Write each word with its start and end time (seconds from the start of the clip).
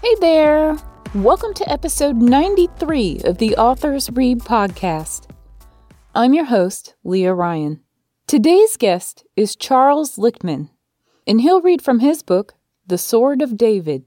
Hey 0.00 0.14
there! 0.20 0.76
Welcome 1.12 1.54
to 1.54 1.68
episode 1.68 2.18
93 2.18 3.22
of 3.24 3.38
the 3.38 3.56
Authors 3.56 4.08
Read 4.10 4.38
podcast. 4.38 5.28
I'm 6.14 6.34
your 6.34 6.44
host, 6.44 6.94
Leah 7.02 7.34
Ryan. 7.34 7.80
Today's 8.28 8.76
guest 8.76 9.26
is 9.34 9.56
Charles 9.56 10.16
Lichtman, 10.16 10.70
and 11.26 11.40
he'll 11.40 11.60
read 11.60 11.82
from 11.82 11.98
his 11.98 12.22
book, 12.22 12.54
The 12.86 12.96
Sword 12.96 13.42
of 13.42 13.56
David. 13.56 14.04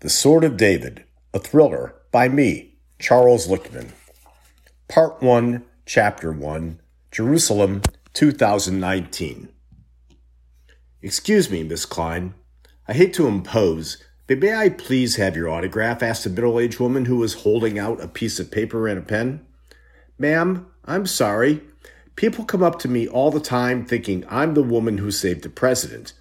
The 0.00 0.10
Sword 0.10 0.44
of 0.44 0.58
David, 0.58 1.04
a 1.32 1.38
thriller 1.38 1.94
by 2.10 2.28
me, 2.28 2.74
Charles 2.98 3.48
Lichtman. 3.48 3.92
Part 4.88 5.22
1, 5.22 5.64
Chapter 5.86 6.30
1, 6.30 6.78
Jerusalem, 7.10 7.80
2019. 8.12 9.48
Excuse 11.00 11.50
me, 11.50 11.62
Miss 11.62 11.86
Klein. 11.86 12.34
I 12.88 12.94
hate 12.94 13.14
to 13.14 13.28
impose, 13.28 14.02
but 14.26 14.40
may 14.40 14.54
I 14.54 14.68
please 14.68 15.16
have 15.16 15.36
your 15.36 15.48
autograph? 15.48 16.02
asked 16.02 16.26
a 16.26 16.30
middle 16.30 16.58
aged 16.58 16.80
woman 16.80 17.04
who 17.04 17.18
was 17.18 17.42
holding 17.42 17.78
out 17.78 18.00
a 18.00 18.08
piece 18.08 18.40
of 18.40 18.50
paper 18.50 18.88
and 18.88 18.98
a 18.98 19.02
pen. 19.02 19.46
Ma'am, 20.18 20.66
I'm 20.84 21.06
sorry. 21.06 21.62
People 22.16 22.44
come 22.44 22.62
up 22.62 22.78
to 22.80 22.88
me 22.88 23.06
all 23.06 23.30
the 23.30 23.40
time 23.40 23.84
thinking 23.84 24.24
I'm 24.28 24.54
the 24.54 24.62
woman 24.62 24.98
who 24.98 25.10
saved 25.10 25.42
the 25.42 25.48
president. 25.48 26.12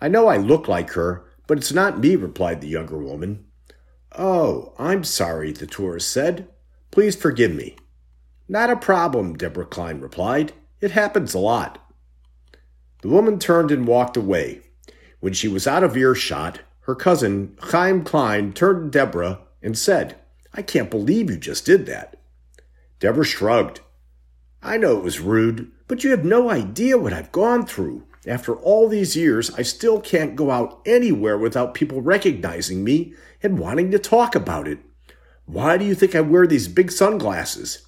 I 0.00 0.08
know 0.08 0.28
I 0.28 0.36
look 0.36 0.68
like 0.68 0.90
her, 0.90 1.24
but 1.46 1.58
it's 1.58 1.72
not 1.72 1.98
me, 1.98 2.16
replied 2.16 2.60
the 2.60 2.68
younger 2.68 2.98
woman. 2.98 3.46
Oh, 4.16 4.74
I'm 4.78 5.04
sorry, 5.04 5.52
the 5.52 5.66
tourist 5.66 6.10
said. 6.10 6.48
Please 6.90 7.16
forgive 7.16 7.54
me. 7.54 7.76
Not 8.48 8.68
a 8.68 8.76
problem, 8.76 9.34
Deborah 9.34 9.64
Klein 9.64 10.00
replied. 10.00 10.52
It 10.80 10.90
happens 10.90 11.32
a 11.32 11.38
lot. 11.38 11.78
The 13.00 13.08
woman 13.08 13.38
turned 13.38 13.70
and 13.70 13.86
walked 13.86 14.16
away. 14.16 14.60
When 15.22 15.32
she 15.32 15.46
was 15.46 15.68
out 15.68 15.84
of 15.84 15.96
earshot, 15.96 16.62
her 16.80 16.96
cousin, 16.96 17.56
Chaim 17.60 18.02
Klein, 18.02 18.52
turned 18.52 18.90
to 18.92 18.98
Deborah 18.98 19.38
and 19.62 19.78
said, 19.78 20.16
I 20.52 20.62
can't 20.62 20.90
believe 20.90 21.30
you 21.30 21.36
just 21.36 21.64
did 21.64 21.86
that. 21.86 22.16
Deborah 22.98 23.24
shrugged. 23.24 23.82
I 24.64 24.78
know 24.78 24.98
it 24.98 25.04
was 25.04 25.20
rude, 25.20 25.70
but 25.86 26.02
you 26.02 26.10
have 26.10 26.24
no 26.24 26.50
idea 26.50 26.98
what 26.98 27.12
I've 27.12 27.30
gone 27.30 27.66
through. 27.66 28.02
After 28.26 28.56
all 28.56 28.88
these 28.88 29.14
years, 29.14 29.54
I 29.54 29.62
still 29.62 30.00
can't 30.00 30.34
go 30.34 30.50
out 30.50 30.80
anywhere 30.84 31.38
without 31.38 31.74
people 31.74 32.02
recognizing 32.02 32.82
me 32.82 33.14
and 33.44 33.60
wanting 33.60 33.92
to 33.92 34.00
talk 34.00 34.34
about 34.34 34.66
it. 34.66 34.80
Why 35.46 35.78
do 35.78 35.84
you 35.84 35.94
think 35.94 36.16
I 36.16 36.20
wear 36.20 36.48
these 36.48 36.66
big 36.66 36.90
sunglasses? 36.90 37.86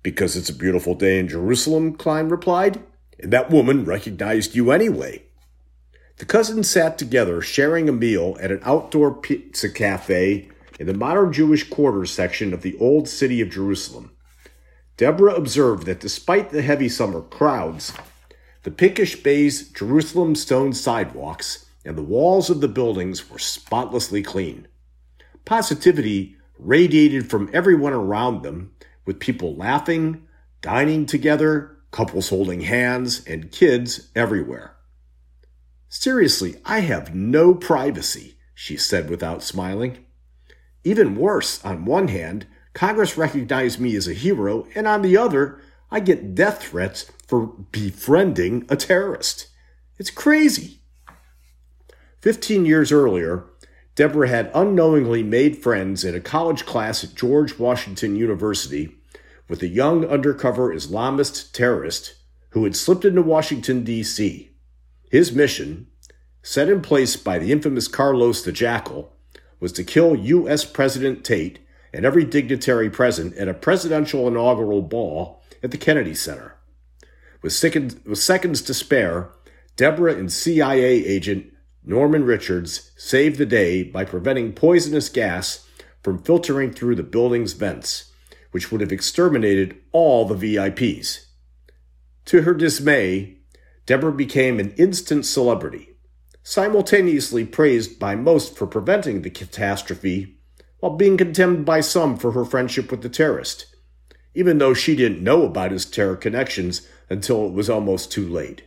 Because 0.00 0.36
it's 0.36 0.50
a 0.50 0.54
beautiful 0.54 0.94
day 0.94 1.18
in 1.18 1.26
Jerusalem, 1.26 1.96
Klein 1.96 2.28
replied, 2.28 2.84
and 3.18 3.32
that 3.32 3.50
woman 3.50 3.84
recognized 3.84 4.54
you 4.54 4.70
anyway. 4.70 5.25
The 6.18 6.24
cousins 6.24 6.70
sat 6.70 6.96
together 6.96 7.42
sharing 7.42 7.90
a 7.90 7.92
meal 7.92 8.38
at 8.40 8.50
an 8.50 8.60
outdoor 8.62 9.12
pizza 9.12 9.68
cafe 9.68 10.48
in 10.80 10.86
the 10.86 10.94
modern 10.94 11.30
Jewish 11.30 11.68
quarters 11.68 12.10
section 12.10 12.54
of 12.54 12.62
the 12.62 12.74
old 12.78 13.06
city 13.06 13.42
of 13.42 13.50
Jerusalem. 13.50 14.12
Deborah 14.96 15.34
observed 15.34 15.84
that 15.84 16.00
despite 16.00 16.50
the 16.50 16.62
heavy 16.62 16.88
summer 16.88 17.20
crowds, 17.20 17.92
the 18.62 18.70
pinkish 18.70 19.22
baize 19.22 19.68
Jerusalem 19.68 20.34
stone 20.34 20.72
sidewalks 20.72 21.66
and 21.84 21.98
the 21.98 22.02
walls 22.02 22.48
of 22.48 22.62
the 22.62 22.68
buildings 22.68 23.30
were 23.30 23.38
spotlessly 23.38 24.22
clean. 24.22 24.66
Positivity 25.44 26.36
radiated 26.58 27.28
from 27.28 27.50
everyone 27.52 27.92
around 27.92 28.42
them 28.42 28.72
with 29.04 29.20
people 29.20 29.54
laughing, 29.54 30.26
dining 30.62 31.04
together, 31.04 31.76
couples 31.90 32.30
holding 32.30 32.62
hands, 32.62 33.22
and 33.26 33.52
kids 33.52 34.08
everywhere. 34.16 34.75
Seriously, 35.98 36.56
I 36.66 36.80
have 36.80 37.14
no 37.14 37.54
privacy, 37.54 38.36
she 38.54 38.76
said 38.76 39.08
without 39.08 39.42
smiling. 39.42 40.04
Even 40.84 41.16
worse, 41.16 41.64
on 41.64 41.86
one 41.86 42.08
hand, 42.08 42.46
Congress 42.74 43.16
recognized 43.16 43.80
me 43.80 43.96
as 43.96 44.06
a 44.06 44.12
hero, 44.12 44.68
and 44.74 44.86
on 44.86 45.00
the 45.00 45.16
other, 45.16 45.58
I 45.90 46.00
get 46.00 46.34
death 46.34 46.62
threats 46.62 47.10
for 47.26 47.46
befriending 47.72 48.66
a 48.68 48.76
terrorist. 48.76 49.48
It's 49.98 50.10
crazy. 50.10 50.80
Fifteen 52.20 52.66
years 52.66 52.92
earlier, 52.92 53.46
Deborah 53.94 54.28
had 54.28 54.50
unknowingly 54.54 55.22
made 55.22 55.62
friends 55.62 56.04
in 56.04 56.14
a 56.14 56.20
college 56.20 56.66
class 56.66 57.02
at 57.04 57.14
George 57.14 57.58
Washington 57.58 58.16
University 58.16 58.94
with 59.48 59.62
a 59.62 59.68
young 59.68 60.04
undercover 60.04 60.72
Islamist 60.74 61.52
terrorist 61.52 62.16
who 62.50 62.64
had 62.64 62.76
slipped 62.76 63.06
into 63.06 63.22
Washington, 63.22 63.82
D.C. 63.82 64.50
His 65.10 65.32
mission, 65.32 65.86
set 66.42 66.68
in 66.68 66.82
place 66.82 67.16
by 67.16 67.38
the 67.38 67.52
infamous 67.52 67.88
Carlos 67.88 68.42
the 68.42 68.52
Jackal, 68.52 69.12
was 69.60 69.72
to 69.72 69.84
kill 69.84 70.16
U.S. 70.16 70.64
President 70.64 71.24
Tate 71.24 71.60
and 71.92 72.04
every 72.04 72.24
dignitary 72.24 72.90
present 72.90 73.34
at 73.36 73.48
a 73.48 73.54
presidential 73.54 74.28
inaugural 74.28 74.82
ball 74.82 75.42
at 75.62 75.70
the 75.70 75.78
Kennedy 75.78 76.14
Center. 76.14 76.56
With 77.42 77.52
seconds, 77.52 77.96
with 78.04 78.18
seconds 78.18 78.60
to 78.62 78.74
spare, 78.74 79.30
Deborah 79.76 80.14
and 80.14 80.32
CIA 80.32 81.04
agent 81.04 81.52
Norman 81.84 82.24
Richards 82.24 82.90
saved 82.96 83.38
the 83.38 83.46
day 83.46 83.82
by 83.82 84.04
preventing 84.04 84.52
poisonous 84.52 85.08
gas 85.08 85.66
from 86.02 86.22
filtering 86.22 86.72
through 86.72 86.96
the 86.96 87.02
building's 87.02 87.52
vents, 87.52 88.12
which 88.50 88.72
would 88.72 88.80
have 88.80 88.92
exterminated 88.92 89.76
all 89.92 90.24
the 90.24 90.34
VIPs. 90.34 91.26
To 92.26 92.42
her 92.42 92.54
dismay, 92.54 93.35
Deborah 93.86 94.12
became 94.12 94.58
an 94.58 94.72
instant 94.72 95.24
celebrity, 95.24 95.90
simultaneously 96.42 97.44
praised 97.44 97.98
by 97.98 98.16
most 98.16 98.56
for 98.56 98.66
preventing 98.66 99.22
the 99.22 99.30
catastrophe, 99.30 100.38
while 100.80 100.96
being 100.96 101.16
condemned 101.16 101.64
by 101.64 101.80
some 101.80 102.16
for 102.16 102.32
her 102.32 102.44
friendship 102.44 102.90
with 102.90 103.02
the 103.02 103.08
terrorist, 103.08 103.66
even 104.34 104.58
though 104.58 104.74
she 104.74 104.96
didn't 104.96 105.22
know 105.22 105.44
about 105.44 105.70
his 105.70 105.86
terror 105.86 106.16
connections 106.16 106.86
until 107.08 107.46
it 107.46 107.52
was 107.52 107.70
almost 107.70 108.10
too 108.10 108.28
late. 108.28 108.64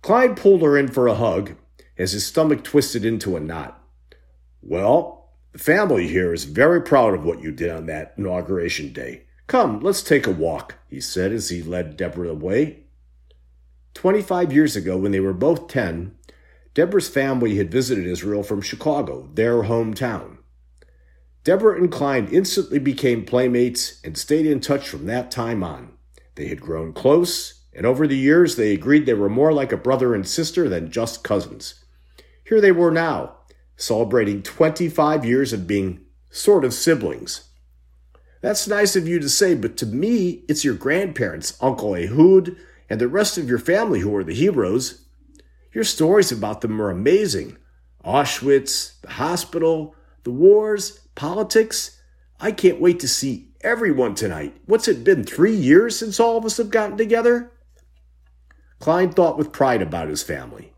Klein 0.00 0.36
pulled 0.36 0.62
her 0.62 0.78
in 0.78 0.86
for 0.86 1.08
a 1.08 1.14
hug 1.16 1.56
as 1.98 2.12
his 2.12 2.24
stomach 2.24 2.62
twisted 2.62 3.04
into 3.04 3.36
a 3.36 3.40
knot. 3.40 3.82
Well, 4.62 5.32
the 5.52 5.58
family 5.58 6.06
here 6.06 6.32
is 6.32 6.44
very 6.44 6.80
proud 6.80 7.14
of 7.14 7.24
what 7.24 7.42
you 7.42 7.50
did 7.50 7.70
on 7.70 7.86
that 7.86 8.14
inauguration 8.16 8.92
day. 8.92 9.24
Come, 9.48 9.80
let's 9.80 10.02
take 10.02 10.26
a 10.26 10.30
walk, 10.30 10.76
he 10.88 11.00
said 11.00 11.32
as 11.32 11.48
he 11.48 11.62
led 11.62 11.96
Deborah 11.96 12.30
away. 12.30 12.85
Twenty 13.96 14.20
five 14.20 14.52
years 14.52 14.76
ago, 14.76 14.98
when 14.98 15.12
they 15.12 15.20
were 15.20 15.32
both 15.32 15.68
ten, 15.68 16.14
Deborah's 16.74 17.08
family 17.08 17.56
had 17.56 17.72
visited 17.72 18.06
Israel 18.06 18.42
from 18.42 18.60
Chicago, 18.60 19.30
their 19.32 19.62
hometown. 19.62 20.36
Deborah 21.44 21.80
and 21.80 21.90
Klein 21.90 22.28
instantly 22.30 22.78
became 22.78 23.24
playmates 23.24 23.98
and 24.04 24.18
stayed 24.18 24.44
in 24.44 24.60
touch 24.60 24.86
from 24.86 25.06
that 25.06 25.30
time 25.30 25.64
on. 25.64 25.94
They 26.34 26.48
had 26.48 26.60
grown 26.60 26.92
close 26.92 27.62
and 27.74 27.86
over 27.86 28.06
the 28.06 28.18
years 28.18 28.56
they 28.56 28.74
agreed 28.74 29.06
they 29.06 29.14
were 29.14 29.30
more 29.30 29.50
like 29.50 29.72
a 29.72 29.78
brother 29.78 30.14
and 30.14 30.28
sister 30.28 30.68
than 30.68 30.90
just 30.90 31.24
cousins. 31.24 31.82
Here 32.44 32.60
they 32.60 32.72
were 32.72 32.90
now, 32.90 33.36
celebrating 33.78 34.42
25 34.42 35.24
years 35.24 35.54
of 35.54 35.66
being 35.66 36.00
sort 36.30 36.66
of 36.66 36.74
siblings. 36.74 37.48
That's 38.42 38.68
nice 38.68 38.94
of 38.94 39.08
you 39.08 39.18
to 39.20 39.28
say, 39.30 39.54
but 39.54 39.78
to 39.78 39.86
me, 39.86 40.44
it's 40.50 40.66
your 40.66 40.74
grandparents, 40.74 41.56
Uncle 41.62 41.94
Ehud, 41.94 42.56
and 42.88 43.00
the 43.00 43.08
rest 43.08 43.38
of 43.38 43.48
your 43.48 43.58
family 43.58 44.00
who 44.00 44.14
are 44.14 44.24
the 44.24 44.34
heroes. 44.34 45.06
Your 45.72 45.84
stories 45.84 46.32
about 46.32 46.60
them 46.60 46.80
are 46.80 46.90
amazing. 46.90 47.56
Auschwitz, 48.04 49.00
the 49.02 49.10
hospital, 49.10 49.94
the 50.22 50.30
wars, 50.30 51.00
politics. 51.14 52.00
I 52.40 52.52
can't 52.52 52.80
wait 52.80 53.00
to 53.00 53.08
see 53.08 53.48
everyone 53.60 54.14
tonight. 54.14 54.56
What's 54.66 54.88
it 54.88 55.04
been, 55.04 55.24
three 55.24 55.54
years 55.54 55.98
since 55.98 56.20
all 56.20 56.36
of 56.36 56.44
us 56.44 56.56
have 56.58 56.70
gotten 56.70 56.96
together? 56.96 57.52
Klein 58.78 59.10
thought 59.10 59.38
with 59.38 59.52
pride 59.52 59.82
about 59.82 60.08
his 60.08 60.22
family. 60.22 60.72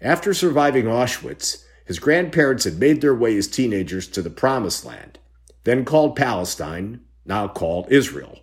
After 0.00 0.32
surviving 0.32 0.86
Auschwitz, 0.86 1.64
his 1.84 1.98
grandparents 1.98 2.64
had 2.64 2.78
made 2.78 3.00
their 3.00 3.14
way 3.14 3.36
as 3.36 3.48
teenagers 3.48 4.06
to 4.08 4.22
the 4.22 4.30
Promised 4.30 4.84
Land, 4.84 5.18
then 5.64 5.84
called 5.84 6.16
Palestine, 6.16 7.00
now 7.24 7.48
called 7.48 7.90
Israel. 7.90 8.40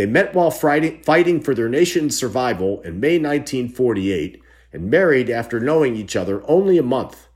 They 0.00 0.06
met 0.06 0.32
while 0.32 0.50
fighting 0.50 1.42
for 1.42 1.54
their 1.54 1.68
nation's 1.68 2.16
survival 2.16 2.80
in 2.80 3.00
May 3.00 3.18
1948 3.18 4.40
and 4.72 4.90
married 4.90 5.28
after 5.28 5.60
knowing 5.60 5.94
each 5.94 6.16
other 6.16 6.42
only 6.48 6.78
a 6.78 6.82
month. 6.82 7.28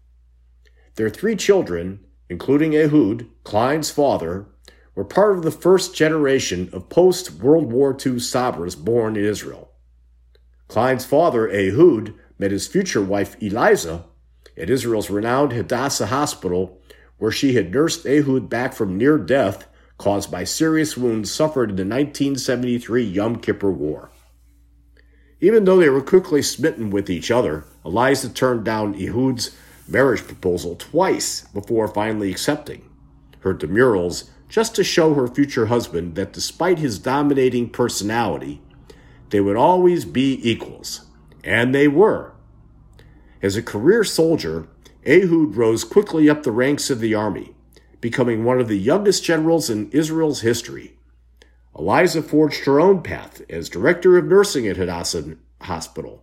Their 0.94 1.10
three 1.10 1.36
children, 1.36 2.00
including 2.30 2.74
Ehud, 2.74 3.28
Klein's 3.44 3.90
father, 3.90 4.46
were 4.94 5.04
part 5.04 5.36
of 5.36 5.42
the 5.42 5.50
first 5.50 5.94
generation 5.94 6.70
of 6.72 6.88
post 6.88 7.32
World 7.32 7.70
War 7.70 7.90
II 7.90 8.12
Sabras 8.12 8.82
born 8.82 9.14
in 9.14 9.26
Israel. 9.26 9.70
Klein's 10.66 11.04
father, 11.04 11.46
Ehud, 11.50 12.14
met 12.38 12.50
his 12.50 12.66
future 12.66 13.02
wife, 13.02 13.36
Eliza, 13.42 14.06
at 14.56 14.70
Israel's 14.70 15.10
renowned 15.10 15.52
Hadassah 15.52 16.06
Hospital, 16.06 16.80
where 17.18 17.30
she 17.30 17.56
had 17.56 17.74
nursed 17.74 18.06
Ehud 18.06 18.48
back 18.48 18.72
from 18.72 18.96
near 18.96 19.18
death 19.18 19.68
caused 19.98 20.30
by 20.30 20.44
serious 20.44 20.96
wounds 20.96 21.30
suffered 21.30 21.70
in 21.70 21.76
the 21.76 21.82
1973 21.82 23.04
Yom 23.04 23.36
Kippur 23.36 23.70
War. 23.70 24.10
Even 25.40 25.64
though 25.64 25.78
they 25.78 25.88
were 25.88 26.02
quickly 26.02 26.42
smitten 26.42 26.90
with 26.90 27.10
each 27.10 27.30
other, 27.30 27.64
Eliza 27.84 28.28
turned 28.28 28.64
down 28.64 28.94
Ehud's 28.94 29.56
marriage 29.86 30.26
proposal 30.26 30.76
twice 30.76 31.42
before 31.52 31.86
finally 31.88 32.30
accepting 32.30 32.88
her 33.40 33.54
demurrals 33.54 34.30
just 34.48 34.74
to 34.74 34.84
show 34.84 35.14
her 35.14 35.28
future 35.28 35.66
husband 35.66 36.14
that 36.14 36.32
despite 36.32 36.78
his 36.78 36.98
dominating 36.98 37.68
personality, 37.68 38.62
they 39.30 39.40
would 39.40 39.56
always 39.56 40.04
be 40.04 40.40
equals. 40.48 41.06
And 41.42 41.74
they 41.74 41.88
were. 41.88 42.32
As 43.42 43.56
a 43.56 43.62
career 43.62 44.04
soldier, 44.04 44.66
Ehud 45.06 45.56
rose 45.56 45.84
quickly 45.84 46.30
up 46.30 46.42
the 46.42 46.52
ranks 46.52 46.88
of 46.88 47.00
the 47.00 47.14
army, 47.14 47.54
becoming 48.04 48.44
one 48.44 48.60
of 48.60 48.68
the 48.68 48.76
youngest 48.76 49.24
generals 49.24 49.70
in 49.70 49.90
Israel's 49.90 50.42
history. 50.42 50.92
Eliza 51.74 52.20
forged 52.20 52.66
her 52.66 52.78
own 52.78 53.02
path 53.02 53.40
as 53.48 53.70
director 53.70 54.18
of 54.18 54.26
nursing 54.26 54.68
at 54.68 54.76
Hadassah 54.76 55.38
Hospital. 55.62 56.22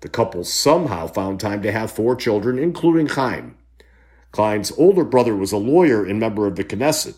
The 0.00 0.08
couple 0.08 0.42
somehow 0.42 1.06
found 1.06 1.38
time 1.38 1.60
to 1.60 1.70
have 1.70 1.90
four 1.90 2.16
children, 2.16 2.58
including 2.58 3.08
Chaim. 3.08 3.58
Klein's 4.32 4.72
older 4.78 5.04
brother 5.04 5.36
was 5.36 5.52
a 5.52 5.58
lawyer 5.58 6.02
and 6.02 6.18
member 6.18 6.46
of 6.46 6.56
the 6.56 6.64
Knesset. 6.64 7.16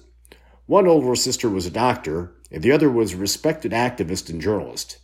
One 0.66 0.88
older 0.88 1.14
sister 1.14 1.48
was 1.48 1.64
a 1.64 1.70
doctor, 1.70 2.32
and 2.50 2.64
the 2.64 2.72
other 2.72 2.90
was 2.90 3.12
a 3.12 3.16
respected 3.16 3.70
activist 3.70 4.28
and 4.28 4.40
journalist. 4.40 4.98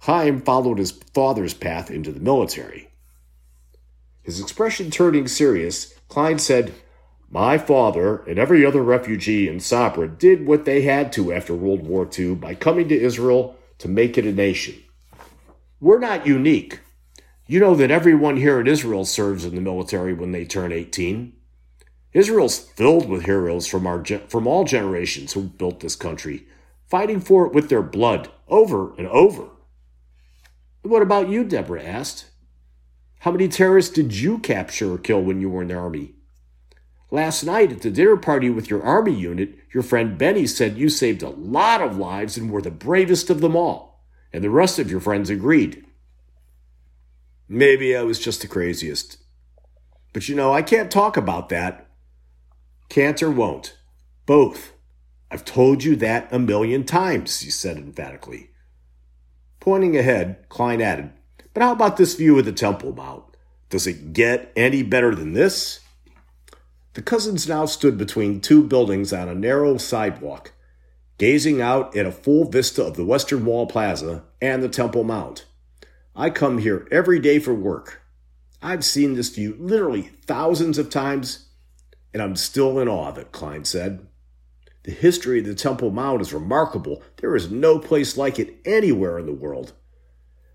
Chaim 0.00 0.42
followed 0.42 0.76
his 0.76 0.90
father's 0.90 1.54
path 1.54 1.90
into 1.90 2.12
the 2.12 2.20
military. 2.20 2.90
His 4.22 4.38
expression 4.38 4.90
turning 4.90 5.28
serious, 5.28 5.94
Klein 6.08 6.38
said, 6.38 6.74
My 7.30 7.58
father 7.58 8.18
and 8.28 8.38
every 8.38 8.64
other 8.64 8.82
refugee 8.82 9.48
in 9.48 9.60
Sabra 9.60 10.08
did 10.08 10.46
what 10.46 10.64
they 10.64 10.82
had 10.82 11.12
to 11.14 11.32
after 11.32 11.54
World 11.54 11.86
War 11.86 12.08
II 12.16 12.36
by 12.36 12.54
coming 12.54 12.88
to 12.88 13.00
Israel 13.00 13.56
to 13.78 13.88
make 13.88 14.16
it 14.16 14.26
a 14.26 14.32
nation. 14.32 14.76
We're 15.80 15.98
not 15.98 16.26
unique. 16.26 16.80
You 17.46 17.60
know 17.60 17.74
that 17.74 17.90
everyone 17.90 18.36
here 18.36 18.60
in 18.60 18.66
Israel 18.66 19.04
serves 19.04 19.44
in 19.44 19.54
the 19.54 19.60
military 19.60 20.14
when 20.14 20.32
they 20.32 20.44
turn 20.44 20.72
18. 20.72 21.34
Israel's 22.12 22.58
filled 22.58 23.08
with 23.08 23.24
heroes 23.24 23.66
from, 23.66 23.86
our, 23.86 24.04
from 24.04 24.46
all 24.46 24.64
generations 24.64 25.32
who 25.32 25.42
built 25.42 25.80
this 25.80 25.96
country, 25.96 26.46
fighting 26.88 27.20
for 27.20 27.46
it 27.46 27.52
with 27.52 27.68
their 27.68 27.82
blood 27.82 28.30
over 28.48 28.94
and 28.96 29.08
over. 29.08 29.48
What 30.82 31.02
about 31.02 31.28
you? 31.28 31.44
Deborah 31.44 31.82
asked. 31.82 32.30
How 33.20 33.32
many 33.32 33.48
terrorists 33.48 33.92
did 33.92 34.14
you 34.14 34.38
capture 34.38 34.92
or 34.92 34.98
kill 34.98 35.22
when 35.22 35.40
you 35.40 35.50
were 35.50 35.62
in 35.62 35.68
the 35.68 35.74
army? 35.74 36.14
Last 37.14 37.44
night 37.44 37.70
at 37.70 37.82
the 37.82 37.92
dinner 37.92 38.16
party 38.16 38.50
with 38.50 38.68
your 38.68 38.82
army 38.82 39.14
unit, 39.14 39.54
your 39.72 39.84
friend 39.84 40.18
Benny 40.18 40.48
said 40.48 40.76
you 40.76 40.88
saved 40.88 41.22
a 41.22 41.28
lot 41.28 41.80
of 41.80 41.96
lives 41.96 42.36
and 42.36 42.50
were 42.50 42.60
the 42.60 42.72
bravest 42.72 43.30
of 43.30 43.40
them 43.40 43.54
all, 43.54 44.04
and 44.32 44.42
the 44.42 44.50
rest 44.50 44.80
of 44.80 44.90
your 44.90 44.98
friends 44.98 45.30
agreed. 45.30 45.86
Maybe 47.48 47.96
I 47.96 48.02
was 48.02 48.18
just 48.18 48.40
the 48.40 48.48
craziest. 48.48 49.18
But 50.12 50.28
you 50.28 50.34
know, 50.34 50.52
I 50.52 50.62
can't 50.62 50.90
talk 50.90 51.16
about 51.16 51.50
that. 51.50 51.88
Can't 52.88 53.22
or 53.22 53.30
won't. 53.30 53.78
Both. 54.26 54.72
I've 55.30 55.44
told 55.44 55.84
you 55.84 55.94
that 55.94 56.26
a 56.32 56.40
million 56.40 56.82
times, 56.82 57.38
he 57.38 57.50
said 57.50 57.76
emphatically. 57.76 58.50
Pointing 59.60 59.96
ahead, 59.96 60.48
Klein 60.48 60.82
added, 60.82 61.12
but 61.52 61.62
how 61.62 61.70
about 61.70 61.96
this 61.96 62.16
view 62.16 62.36
of 62.40 62.44
the 62.44 62.50
Temple 62.50 62.92
Mount? 62.92 63.22
Does 63.70 63.86
it 63.86 64.14
get 64.14 64.50
any 64.56 64.82
better 64.82 65.14
than 65.14 65.34
this? 65.34 65.78
The 66.94 67.02
cousins 67.02 67.48
now 67.48 67.66
stood 67.66 67.98
between 67.98 68.40
two 68.40 68.62
buildings 68.62 69.12
on 69.12 69.28
a 69.28 69.34
narrow 69.34 69.76
sidewalk, 69.78 70.52
gazing 71.18 71.60
out 71.60 71.96
at 71.96 72.06
a 72.06 72.12
full 72.12 72.48
vista 72.48 72.84
of 72.84 72.96
the 72.96 73.04
Western 73.04 73.44
Wall 73.44 73.66
Plaza 73.66 74.22
and 74.40 74.62
the 74.62 74.68
Temple 74.68 75.02
Mount. 75.02 75.44
I 76.14 76.30
come 76.30 76.58
here 76.58 76.86
every 76.92 77.18
day 77.18 77.40
for 77.40 77.52
work. 77.52 78.02
I've 78.62 78.84
seen 78.84 79.14
this 79.14 79.28
view 79.28 79.56
literally 79.58 80.12
thousands 80.24 80.78
of 80.78 80.88
times, 80.88 81.48
and 82.12 82.22
I'm 82.22 82.36
still 82.36 82.78
in 82.78 82.86
awe 82.86 83.08
of 83.08 83.18
it, 83.18 83.32
Klein 83.32 83.64
said. 83.64 84.06
The 84.84 84.92
history 84.92 85.40
of 85.40 85.46
the 85.46 85.54
Temple 85.56 85.90
Mount 85.90 86.22
is 86.22 86.32
remarkable. 86.32 87.02
There 87.16 87.34
is 87.34 87.50
no 87.50 87.80
place 87.80 88.16
like 88.16 88.38
it 88.38 88.54
anywhere 88.64 89.18
in 89.18 89.26
the 89.26 89.32
world. 89.32 89.72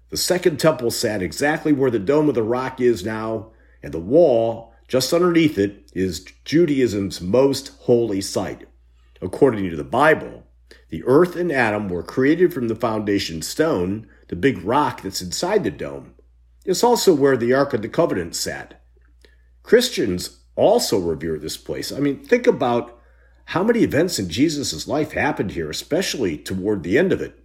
The 0.10 0.18
second 0.18 0.58
temple 0.58 0.90
sat 0.90 1.22
exactly 1.22 1.74
where 1.74 1.92
the 1.92 2.00
Dome 2.00 2.30
of 2.30 2.36
the 2.36 2.44
Rock 2.44 2.80
is 2.80 3.04
now, 3.04 3.52
and 3.84 3.94
the 3.94 4.00
wall, 4.00 4.69
just 4.90 5.14
underneath 5.14 5.58
it, 5.58 5.90
is 5.94 6.26
Judaism's 6.44 7.22
most 7.22 7.70
holy 7.82 8.20
site. 8.20 8.68
According 9.22 9.70
to 9.70 9.76
the 9.76 9.84
Bible, 9.84 10.48
the 10.90 11.04
earth 11.06 11.36
and 11.36 11.52
Adam 11.52 11.88
were 11.88 12.04
created 12.04 12.52
from 12.54 12.68
the 12.68 12.76
foundation 12.76 13.44
stone, 13.44 14.08
the 14.30 14.36
big 14.36 14.58
rock 14.64 15.04
that's 15.04 15.22
inside 15.22 15.64
the 15.64 15.72
dome. 15.72 16.16
It's 16.66 16.84
also 16.84 17.14
where 17.14 17.38
the 17.38 17.54
Ark 17.54 17.74
of 17.74 17.84
the 17.84 17.88
Covenant 17.88 18.36
sat. 18.36 18.82
Christians 19.62 20.40
also 20.56 20.98
revere 20.98 21.38
this 21.38 21.56
place. 21.56 21.92
I 21.92 22.00
mean, 22.00 22.24
think 22.26 22.48
about 22.48 23.00
how 23.46 23.64
many 23.64 23.82
events 23.82 24.18
in 24.18 24.28
Jesus' 24.28 24.88
life 24.88 25.12
happened 25.12 25.52
here, 25.52 25.70
especially 25.70 26.38
toward 26.38 26.82
the 26.82 26.98
end 26.98 27.12
of 27.12 27.22
it. 27.22 27.44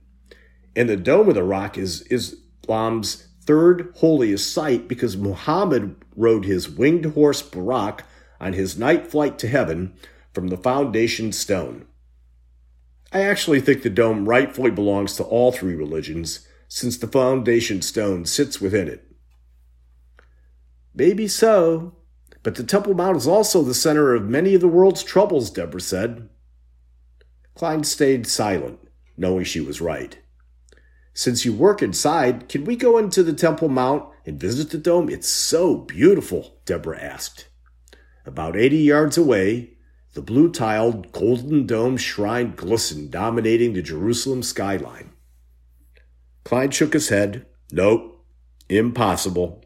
And 0.75 0.89
the 0.89 0.97
Dome 0.97 1.29
of 1.29 1.35
the 1.35 1.45
Rock 1.45 1.77
is, 1.77 2.03
is 2.03 2.37
Islam's 2.63 3.29
third 3.43 3.95
holiest 3.99 4.53
site 4.53 4.89
because 4.89 5.17
Muhammad 5.17 5.97
rode 6.17 6.45
his 6.45 6.69
winged 6.69 7.05
horse 7.07 7.43
Barak 7.43 8.05
on 8.41 8.53
his 8.53 8.79
night 8.79 9.07
flight 9.07 9.39
to 9.39 9.49
heaven 9.49 9.95
from 10.33 10.49
the 10.49 10.57
foundation 10.57 11.33
stone. 11.33 11.87
I 13.13 13.23
actually 13.23 13.61
think 13.61 13.83
the 13.83 13.91
dome 13.91 14.29
rightfully 14.29 14.71
belongs 14.71 15.17
to 15.17 15.25
all 15.25 15.53
three 15.53 15.75
religions 15.75 16.47
since 16.67 16.97
the 16.97 17.07
foundation 17.07 17.81
stone 17.81 18.25
sits 18.25 18.61
within 18.61 18.89
it. 18.89 19.07
Maybe 20.95 21.29
so, 21.29 21.95
but 22.43 22.57
the 22.57 22.65
Temple 22.65 22.95
Mount 22.95 23.17
is 23.17 23.27
also 23.27 23.63
the 23.63 23.75
center 23.75 24.15
of 24.15 24.29
many 24.29 24.55
of 24.55 24.61
the 24.61 24.69
world's 24.69 25.03
troubles, 25.03 25.51
Deborah 25.51 25.81
said. 25.81 26.29
Klein 27.55 27.85
stayed 27.85 28.27
silent, 28.27 28.81
knowing 29.17 29.45
she 29.45 29.61
was 29.61 29.81
right. 29.81 30.19
Since 31.13 31.45
you 31.45 31.53
work 31.53 31.83
inside, 31.83 32.49
can 32.49 32.65
we 32.65 32.75
go 32.75 32.99
into 32.99 33.23
the 33.23 33.33
Temple 33.33 33.69
Mount 33.69 34.09
and 34.25 34.41
visit 34.41 34.71
the 34.71 34.79
dome? 34.79 35.09
It's 35.09 35.29
so 35.29 35.77
beautiful, 35.77 36.57
Deborah 36.65 37.01
asked. 37.01 37.49
About 38.27 38.57
80 38.57 38.79
yards 38.79 39.19
away, 39.19 39.75
the 40.15 40.23
blue 40.23 40.51
tiled, 40.51 41.13
golden 41.13 41.67
dome 41.67 41.97
shrine 41.97 42.55
glistened, 42.55 43.11
dominating 43.11 43.73
the 43.73 43.83
Jerusalem 43.83 44.43
skyline. 44.43 45.11
Klein 46.45 46.71
shook 46.71 46.93
his 46.93 47.09
head. 47.09 47.47
Nope, 47.73 48.25
impossible. 48.69 49.65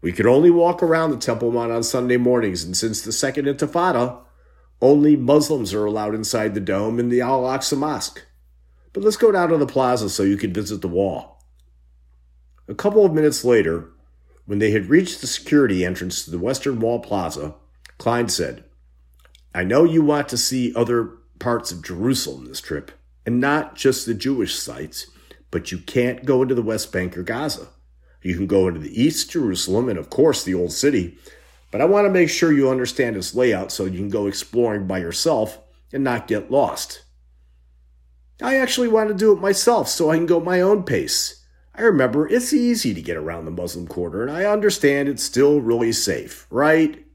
We 0.00 0.12
could 0.12 0.26
only 0.26 0.50
walk 0.50 0.82
around 0.82 1.10
the 1.10 1.16
Temple 1.16 1.50
Mount 1.50 1.72
on 1.72 1.82
Sunday 1.82 2.16
mornings, 2.16 2.64
and 2.64 2.76
since 2.76 3.02
the 3.02 3.12
Second 3.12 3.46
Intifada, 3.46 4.20
only 4.80 5.16
Muslims 5.16 5.74
are 5.74 5.84
allowed 5.84 6.14
inside 6.14 6.54
the 6.54 6.60
dome 6.60 7.00
in 7.00 7.08
the 7.08 7.20
Al 7.20 7.42
Aqsa 7.42 7.76
Mosque. 7.76 8.24
But 8.92 9.02
let's 9.02 9.16
go 9.16 9.32
down 9.32 9.48
to 9.50 9.56
the 9.56 9.66
plaza 9.66 10.08
so 10.08 10.22
you 10.22 10.36
can 10.36 10.52
visit 10.52 10.82
the 10.82 10.88
wall. 10.88 11.37
A 12.68 12.74
couple 12.74 13.06
of 13.06 13.14
minutes 13.14 13.46
later, 13.46 13.88
when 14.44 14.58
they 14.58 14.72
had 14.72 14.90
reached 14.90 15.22
the 15.22 15.26
security 15.26 15.84
entrance 15.84 16.24
to 16.24 16.30
the 16.30 16.38
Western 16.38 16.80
Wall 16.80 17.00
Plaza, 17.00 17.54
Klein 17.96 18.28
said, 18.28 18.64
I 19.54 19.64
know 19.64 19.84
you 19.84 20.02
want 20.02 20.28
to 20.28 20.36
see 20.36 20.74
other 20.74 21.16
parts 21.38 21.72
of 21.72 21.82
Jerusalem 21.82 22.44
this 22.44 22.60
trip, 22.60 22.92
and 23.24 23.40
not 23.40 23.74
just 23.74 24.04
the 24.04 24.12
Jewish 24.12 24.54
sites, 24.54 25.06
but 25.50 25.72
you 25.72 25.78
can't 25.78 26.26
go 26.26 26.42
into 26.42 26.54
the 26.54 26.62
West 26.62 26.92
Bank 26.92 27.16
or 27.16 27.22
Gaza. 27.22 27.68
You 28.22 28.36
can 28.36 28.46
go 28.46 28.68
into 28.68 28.80
the 28.80 29.02
East 29.02 29.30
Jerusalem 29.30 29.88
and, 29.88 29.98
of 29.98 30.10
course, 30.10 30.44
the 30.44 30.54
Old 30.54 30.72
City, 30.72 31.16
but 31.70 31.80
I 31.80 31.86
want 31.86 32.06
to 32.06 32.12
make 32.12 32.28
sure 32.28 32.52
you 32.52 32.68
understand 32.70 33.16
its 33.16 33.34
layout 33.34 33.72
so 33.72 33.86
you 33.86 33.98
can 33.98 34.10
go 34.10 34.26
exploring 34.26 34.86
by 34.86 34.98
yourself 34.98 35.58
and 35.90 36.04
not 36.04 36.28
get 36.28 36.50
lost. 36.50 37.02
I 38.42 38.56
actually 38.56 38.88
want 38.88 39.08
to 39.08 39.14
do 39.14 39.32
it 39.32 39.40
myself 39.40 39.88
so 39.88 40.10
I 40.10 40.16
can 40.16 40.26
go 40.26 40.40
my 40.40 40.60
own 40.60 40.82
pace. 40.82 41.37
I 41.78 41.82
remember 41.82 42.26
it's 42.26 42.52
easy 42.52 42.92
to 42.92 43.00
get 43.00 43.16
around 43.16 43.44
the 43.44 43.52
Muslim 43.52 43.86
quarter, 43.86 44.20
and 44.20 44.32
I 44.32 44.46
understand 44.46 45.08
it's 45.08 45.22
still 45.22 45.60
really 45.60 45.92
safe, 45.92 46.44
right? 46.50 47.06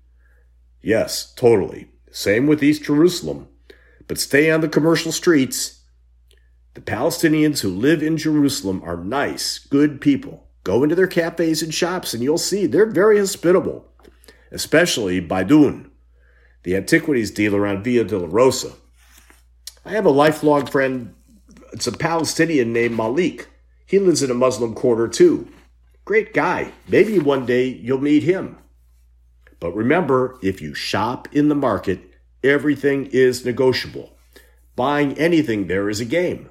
Yes, 0.81 1.33
totally. 1.33 1.89
Same 2.11 2.47
with 2.47 2.63
East 2.63 2.83
Jerusalem. 2.83 3.49
But 4.07 4.19
stay 4.19 4.49
on 4.49 4.61
the 4.61 4.69
commercial 4.69 5.11
streets. 5.11 5.81
The 6.75 6.81
Palestinians 6.81 7.59
who 7.59 7.67
live 7.67 8.01
in 8.01 8.15
Jerusalem 8.15 8.81
are 8.85 8.95
nice, 8.95 9.59
good 9.59 9.99
people. 9.99 10.47
Go 10.63 10.81
into 10.81 10.95
their 10.95 11.07
cafes 11.07 11.61
and 11.61 11.73
shops, 11.73 12.13
and 12.13 12.23
you'll 12.23 12.37
see 12.37 12.65
they're 12.65 12.85
very 12.85 13.19
hospitable, 13.19 13.91
especially 14.49 15.19
Baidoun, 15.19 15.89
the 16.63 16.77
antiquities 16.77 17.31
dealer 17.31 17.67
on 17.67 17.83
Via 17.83 18.05
Dolorosa. 18.05 18.75
I 19.83 19.89
have 19.89 20.05
a 20.05 20.09
lifelong 20.09 20.67
friend. 20.67 21.15
It's 21.73 21.87
a 21.87 21.91
Palestinian 21.91 22.71
named 22.71 22.95
Malik. 22.95 23.49
He 23.85 23.99
lives 23.99 24.23
in 24.23 24.31
a 24.31 24.35
Muslim 24.35 24.73
quarter 24.73 25.07
too. 25.07 25.47
Great 26.05 26.33
guy. 26.33 26.71
Maybe 26.87 27.19
one 27.19 27.45
day 27.45 27.67
you'll 27.67 27.99
meet 27.99 28.23
him. 28.23 28.57
But 29.59 29.75
remember, 29.75 30.37
if 30.41 30.61
you 30.61 30.73
shop 30.73 31.27
in 31.31 31.47
the 31.47 31.55
market, 31.55 32.01
everything 32.43 33.05
is 33.07 33.45
negotiable. 33.45 34.17
Buying 34.75 35.17
anything 35.17 35.67
there 35.67 35.89
is 35.89 35.99
a 35.99 36.05
game. 36.05 36.49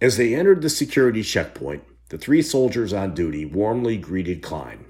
As 0.00 0.16
they 0.16 0.34
entered 0.34 0.62
the 0.62 0.70
security 0.70 1.22
checkpoint, 1.22 1.84
the 2.08 2.18
three 2.18 2.42
soldiers 2.42 2.92
on 2.92 3.14
duty 3.14 3.44
warmly 3.44 3.96
greeted 3.96 4.42
Klein. 4.42 4.86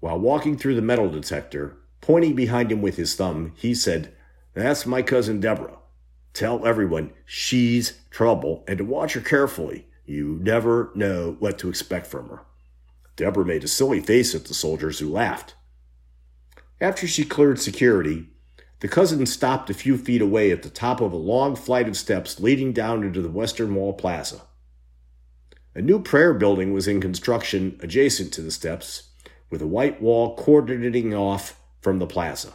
While 0.00 0.18
walking 0.18 0.56
through 0.56 0.74
the 0.74 0.82
metal 0.82 1.10
detector, 1.10 1.76
pointing 2.00 2.34
behind 2.34 2.70
him 2.70 2.80
with 2.80 2.96
his 2.96 3.14
thumb, 3.14 3.52
he 3.56 3.74
said, 3.74 4.14
That's 4.54 4.86
my 4.86 5.02
cousin 5.02 5.40
Deborah. 5.40 5.78
Tell 6.32 6.66
everyone 6.66 7.12
she's 7.26 7.98
trouble 8.10 8.64
and 8.68 8.78
to 8.78 8.84
watch 8.84 9.14
her 9.14 9.20
carefully. 9.20 9.86
You 10.08 10.38
never 10.40 10.90
know 10.94 11.36
what 11.38 11.58
to 11.58 11.68
expect 11.68 12.06
from 12.06 12.30
her. 12.30 12.40
Deborah 13.16 13.44
made 13.44 13.62
a 13.62 13.68
silly 13.68 14.00
face 14.00 14.34
at 14.34 14.46
the 14.46 14.54
soldiers 14.54 15.00
who 15.00 15.12
laughed. 15.12 15.54
After 16.80 17.06
she 17.06 17.26
cleared 17.26 17.60
security, 17.60 18.28
the 18.80 18.88
cousin 18.88 19.26
stopped 19.26 19.68
a 19.68 19.74
few 19.74 19.98
feet 19.98 20.22
away 20.22 20.50
at 20.50 20.62
the 20.62 20.70
top 20.70 21.02
of 21.02 21.12
a 21.12 21.16
long 21.16 21.54
flight 21.54 21.86
of 21.88 21.96
steps 21.96 22.40
leading 22.40 22.72
down 22.72 23.04
into 23.04 23.20
the 23.20 23.28
Western 23.28 23.74
Wall 23.74 23.92
Plaza. 23.92 24.40
A 25.74 25.82
new 25.82 26.00
prayer 26.00 26.32
building 26.32 26.72
was 26.72 26.88
in 26.88 27.02
construction 27.02 27.78
adjacent 27.82 28.32
to 28.32 28.40
the 28.40 28.50
steps, 28.50 29.10
with 29.50 29.60
a 29.60 29.66
white 29.66 30.00
wall 30.00 30.34
coordinating 30.36 31.12
off 31.12 31.60
from 31.82 31.98
the 31.98 32.06
plaza. 32.06 32.54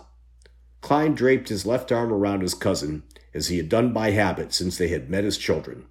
Klein 0.82 1.14
draped 1.14 1.50
his 1.50 1.68
left 1.68 1.92
arm 1.92 2.12
around 2.12 2.42
his 2.42 2.56
cousin, 2.56 3.04
as 3.32 3.50
he 3.50 3.58
had 3.58 3.70
done 3.70 3.94
by 3.94 4.10
habit 4.10 4.54
since 4.56 4.80
they 4.80 4.88
had 4.88 5.08
met 5.08 5.24
as 5.24 5.38
children. 5.38 5.86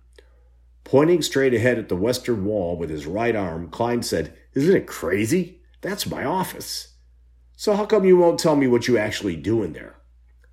Pointing 0.85 1.23
straight 1.23 1.55
ahead 1.55 1.79
at 1.79 1.89
the 1.89 1.97
western 1.97 2.45
wall 2.45 2.77
with 2.77 2.91
his 2.91 3.07
right 3.07 3.35
arm, 3.35 3.69
Klein 3.69 4.03
said, 4.03 4.35
Isn't 4.55 4.77
it 4.77 4.87
crazy? 4.87 5.61
That's 5.81 6.07
my 6.07 6.25
office. 6.25 6.95
So 7.57 7.77
how 7.77 7.87
come 7.87 8.05
you 8.05 8.17
won't 8.17 8.41
tell 8.41 8.57
me 8.57 8.67
what 8.67 8.89
you 8.89 8.99
actually 8.99 9.37
do 9.37 9.62
in 9.62 9.73
there? 9.73 9.97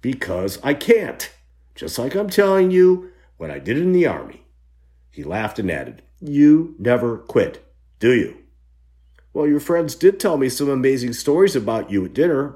Because 0.01 0.59
I 0.63 0.73
can't. 0.73 1.29
Just 1.75 1.97
like 1.97 2.15
I'm 2.15 2.29
telling 2.29 2.71
you 2.71 3.11
what 3.37 3.49
I 3.49 3.59
did 3.59 3.77
in 3.77 3.91
the 3.91 4.05
army. 4.05 4.45
He 5.09 5.23
laughed 5.23 5.59
and 5.59 5.71
added, 5.71 6.03
You 6.19 6.75
never 6.77 7.17
quit, 7.17 7.65
do 7.99 8.13
you? 8.13 8.37
Well, 9.33 9.47
your 9.47 9.59
friends 9.59 9.95
did 9.95 10.19
tell 10.19 10.37
me 10.37 10.49
some 10.49 10.69
amazing 10.69 11.13
stories 11.13 11.55
about 11.55 11.91
you 11.91 12.05
at 12.05 12.13
dinner. 12.13 12.55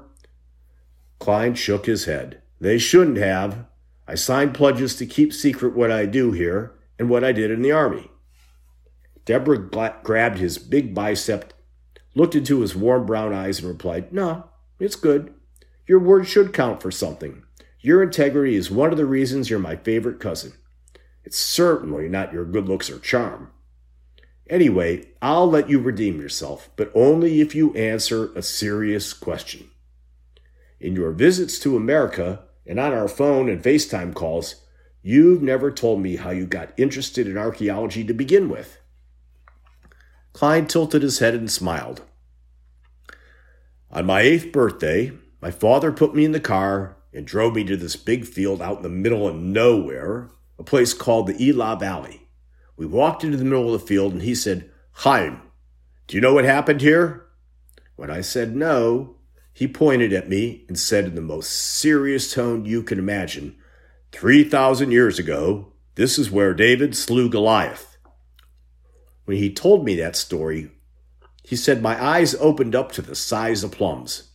Klein 1.18 1.54
shook 1.54 1.86
his 1.86 2.04
head. 2.04 2.42
They 2.60 2.78
shouldn't 2.78 3.16
have. 3.18 3.66
I 4.06 4.14
signed 4.14 4.54
pledges 4.54 4.96
to 4.96 5.06
keep 5.06 5.32
secret 5.32 5.74
what 5.74 5.90
I 5.90 6.06
do 6.06 6.32
here 6.32 6.74
and 6.98 7.08
what 7.08 7.24
I 7.24 7.32
did 7.32 7.50
in 7.50 7.62
the 7.62 7.72
army. 7.72 8.10
Deborah 9.24 9.58
grabbed 10.02 10.38
his 10.38 10.58
big 10.58 10.94
bicep, 10.94 11.52
looked 12.14 12.34
into 12.34 12.60
his 12.60 12.76
warm 12.76 13.06
brown 13.06 13.32
eyes, 13.32 13.60
and 13.60 13.68
replied, 13.68 14.12
No, 14.12 14.50
it's 14.78 14.96
good. 14.96 15.32
Your 15.86 15.98
word 15.98 16.26
should 16.26 16.52
count 16.52 16.82
for 16.82 16.90
something. 16.90 17.42
Your 17.80 18.02
integrity 18.02 18.54
is 18.54 18.70
one 18.70 18.90
of 18.90 18.96
the 18.96 19.06
reasons 19.06 19.50
you're 19.50 19.58
my 19.58 19.76
favorite 19.76 20.20
cousin. 20.20 20.52
It's 21.24 21.38
certainly 21.38 22.08
not 22.08 22.32
your 22.32 22.44
good 22.44 22.68
looks 22.68 22.90
or 22.90 22.98
charm. 22.98 23.50
Anyway, 24.48 25.06
I'll 25.22 25.48
let 25.48 25.70
you 25.70 25.78
redeem 25.78 26.20
yourself, 26.20 26.68
but 26.76 26.92
only 26.94 27.40
if 27.40 27.54
you 27.54 27.74
answer 27.74 28.32
a 28.34 28.42
serious 28.42 29.14
question. 29.14 29.70
In 30.80 30.94
your 30.94 31.12
visits 31.12 31.58
to 31.60 31.76
America 31.76 32.44
and 32.66 32.78
on 32.78 32.92
our 32.92 33.08
phone 33.08 33.48
and 33.48 33.62
FaceTime 33.62 34.14
calls, 34.14 34.63
you've 35.04 35.42
never 35.42 35.70
told 35.70 36.00
me 36.00 36.16
how 36.16 36.30
you 36.30 36.46
got 36.46 36.72
interested 36.78 37.28
in 37.28 37.36
archaeology 37.36 38.02
to 38.02 38.14
begin 38.14 38.48
with. 38.48 38.78
Klein 40.32 40.66
tilted 40.66 41.02
his 41.02 41.18
head 41.18 41.34
and 41.34 41.50
smiled. 41.52 42.02
On 43.90 44.06
my 44.06 44.22
eighth 44.22 44.50
birthday, 44.50 45.12
my 45.40 45.50
father 45.50 45.92
put 45.92 46.14
me 46.14 46.24
in 46.24 46.32
the 46.32 46.40
car 46.40 46.96
and 47.12 47.26
drove 47.26 47.54
me 47.54 47.62
to 47.64 47.76
this 47.76 47.96
big 47.96 48.24
field 48.24 48.62
out 48.62 48.78
in 48.78 48.82
the 48.82 48.88
middle 48.88 49.28
of 49.28 49.36
nowhere, 49.36 50.30
a 50.58 50.64
place 50.64 50.94
called 50.94 51.26
the 51.26 51.48
Elah 51.48 51.76
Valley. 51.78 52.26
We 52.76 52.86
walked 52.86 53.22
into 53.22 53.36
the 53.36 53.44
middle 53.44 53.72
of 53.72 53.80
the 53.80 53.86
field 53.86 54.14
and 54.14 54.22
he 54.22 54.34
said, 54.34 54.70
Chaim, 54.92 55.42
do 56.06 56.16
you 56.16 56.22
know 56.22 56.32
what 56.32 56.46
happened 56.46 56.80
here? 56.80 57.26
When 57.96 58.10
I 58.10 58.22
said 58.22 58.56
no, 58.56 59.16
he 59.52 59.68
pointed 59.68 60.14
at 60.14 60.30
me 60.30 60.64
and 60.66 60.78
said 60.78 61.04
in 61.04 61.14
the 61.14 61.20
most 61.20 61.50
serious 61.50 62.32
tone 62.32 62.64
you 62.64 62.82
can 62.82 62.98
imagine, 62.98 63.56
3,000 64.14 64.92
years 64.92 65.18
ago, 65.18 65.72
this 65.96 66.20
is 66.20 66.30
where 66.30 66.54
David 66.54 66.96
slew 66.96 67.28
Goliath. 67.28 67.98
When 69.24 69.36
he 69.36 69.52
told 69.52 69.84
me 69.84 69.96
that 69.96 70.14
story, 70.14 70.70
he 71.42 71.56
said 71.56 71.82
my 71.82 72.02
eyes 72.02 72.36
opened 72.36 72.76
up 72.76 72.92
to 72.92 73.02
the 73.02 73.16
size 73.16 73.64
of 73.64 73.72
plums. 73.72 74.30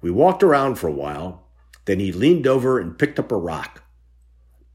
We 0.00 0.10
walked 0.10 0.42
around 0.42 0.76
for 0.76 0.88
a 0.88 0.92
while, 0.92 1.48
then 1.84 2.00
he 2.00 2.12
leaned 2.12 2.46
over 2.46 2.78
and 2.78 2.98
picked 2.98 3.18
up 3.18 3.30
a 3.30 3.36
rock. 3.36 3.82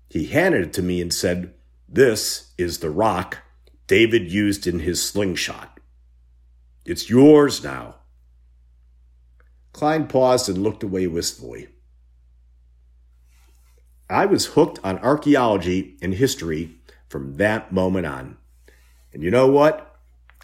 He 0.09 0.27
handed 0.27 0.61
it 0.61 0.73
to 0.73 0.83
me 0.83 1.01
and 1.01 1.11
said, 1.11 1.55
this 1.89 2.53
is 2.55 2.79
the 2.79 2.91
rock 2.91 3.39
David 3.87 4.31
used 4.31 4.67
in 4.67 4.79
his 4.79 5.01
slingshot. 5.01 5.79
It's 6.85 7.09
yours 7.09 7.63
now. 7.63 7.95
Klein 9.71 10.07
paused 10.07 10.49
and 10.49 10.61
looked 10.61 10.83
away 10.83 11.07
wistfully. 11.07 11.69
I 14.13 14.25
was 14.25 14.47
hooked 14.47 14.79
on 14.83 14.99
archaeology 14.99 15.97
and 16.01 16.13
history 16.13 16.75
from 17.07 17.35
that 17.37 17.71
moment 17.71 18.05
on. 18.05 18.37
And 19.13 19.23
you 19.23 19.31
know 19.31 19.47
what? 19.47 19.95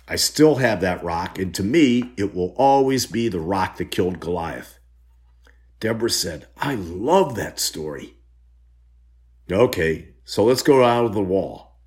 I 0.07 0.15
still 0.15 0.55
have 0.55 0.81
that 0.81 1.03
rock, 1.03 1.37
and 1.37 1.53
to 1.55 1.63
me, 1.63 2.11
it 2.17 2.33
will 2.33 2.55
always 2.57 3.05
be 3.05 3.27
the 3.27 3.39
rock 3.39 3.77
that 3.77 3.91
killed 3.91 4.19
Goliath. 4.19 4.79
Deborah 5.79 6.09
said, 6.09 6.47
I 6.57 6.75
love 6.75 7.35
that 7.35 7.59
story. 7.59 8.15
Okay, 9.51 10.09
so 10.25 10.43
let's 10.43 10.63
go 10.63 10.83
out 10.83 11.05
of 11.05 11.13
the 11.13 11.21
wall. 11.21 11.77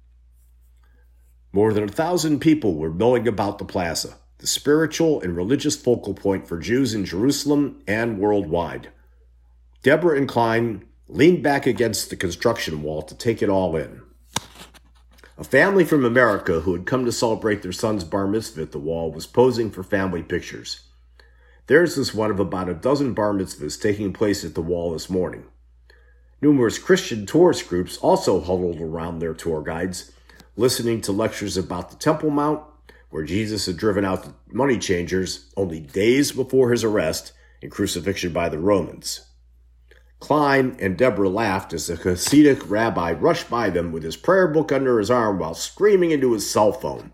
More 1.53 1.73
than 1.73 1.85
a 1.85 1.89
thousand 1.89 2.41
people 2.41 2.75
were 2.75 2.93
milling 2.93 3.29
about 3.29 3.59
the 3.59 3.65
plaza, 3.65 4.15
the 4.39 4.47
spiritual 4.47 5.21
and 5.21 5.37
religious 5.37 5.77
focal 5.77 6.15
point 6.15 6.47
for 6.47 6.59
Jews 6.59 6.95
in 6.95 7.05
Jerusalem 7.05 7.83
and 7.87 8.19
worldwide. 8.19 8.91
Deborah 9.83 10.17
and 10.17 10.29
Klein 10.29 10.85
leaned 11.13 11.43
back 11.43 11.67
against 11.67 12.09
the 12.09 12.17
construction 12.17 12.83
wall 12.83 13.03
to 13.03 13.15
take 13.15 13.43
it 13.43 13.51
all 13.51 13.77
in. 13.77 14.01
A 15.37 15.45
family 15.45 15.85
from 15.85 16.07
America 16.07 16.61
who 16.61 16.73
had 16.73 16.87
come 16.87 17.05
to 17.05 17.13
celebrate 17.13 17.61
their 17.61 17.73
son's 17.73 18.03
bar 18.03 18.27
mitzvah 18.27 18.63
at 18.63 18.73
the 18.73 18.79
wall 18.79 19.13
was 19.13 19.27
posing 19.27 19.71
for 19.71 19.83
family 19.83 20.23
pictures. 20.23 20.89
Theirs 21.67 21.99
was 21.99 22.15
one 22.15 22.31
of 22.31 22.41
about 22.41 22.71
a 22.71 22.75
dozen 22.75 23.13
bar 23.13 23.35
mitzvahs 23.35 23.81
taking 23.81 24.15
place 24.15 24.43
at 24.43 24.55
the 24.55 24.63
wall 24.63 24.93
this 24.93 25.11
morning. 25.11 25.45
Numerous 26.41 26.79
Christian 26.79 27.27
tourist 27.27 27.69
groups 27.69 27.99
also 27.99 28.41
huddled 28.41 28.81
around 28.81 29.19
their 29.19 29.35
tour 29.35 29.63
guides, 29.63 30.13
listening 30.57 31.03
to 31.03 31.13
lectures 31.13 31.59
about 31.59 31.91
the 31.91 31.97
Temple 31.97 32.31
Mount, 32.31 32.63
where 33.11 33.25
Jesus 33.25 33.67
had 33.67 33.77
driven 33.77 34.07
out 34.07 34.25
the 34.25 34.35
money 34.51 34.79
changers 34.79 35.53
only 35.59 35.81
days 35.81 36.33
before 36.33 36.71
his 36.71 36.83
arrest 36.83 37.33
and 37.61 37.71
crucifixion 37.71 38.33
by 38.33 38.49
the 38.49 38.59
Romans. 38.59 39.27
Klein 40.23 40.77
and 40.79 40.97
Deborah 40.97 41.29
laughed 41.29 41.73
as 41.73 41.91
a 41.91 41.97
Hasidic 41.97 42.71
rabbi 42.71 43.11
rushed 43.11 43.51
by 43.51 43.71
them 43.71 43.91
with 43.91 44.05
his 44.05 44.17
prayer 44.17 44.47
book 44.47 44.71
under 44.71 45.01
his 45.01 45.11
arm 45.11 45.41
while 45.41 45.53
screaming 45.53 46.13
into 46.13 46.33
his 46.33 46.49
cell 46.49 46.73
phone. 46.73 47.11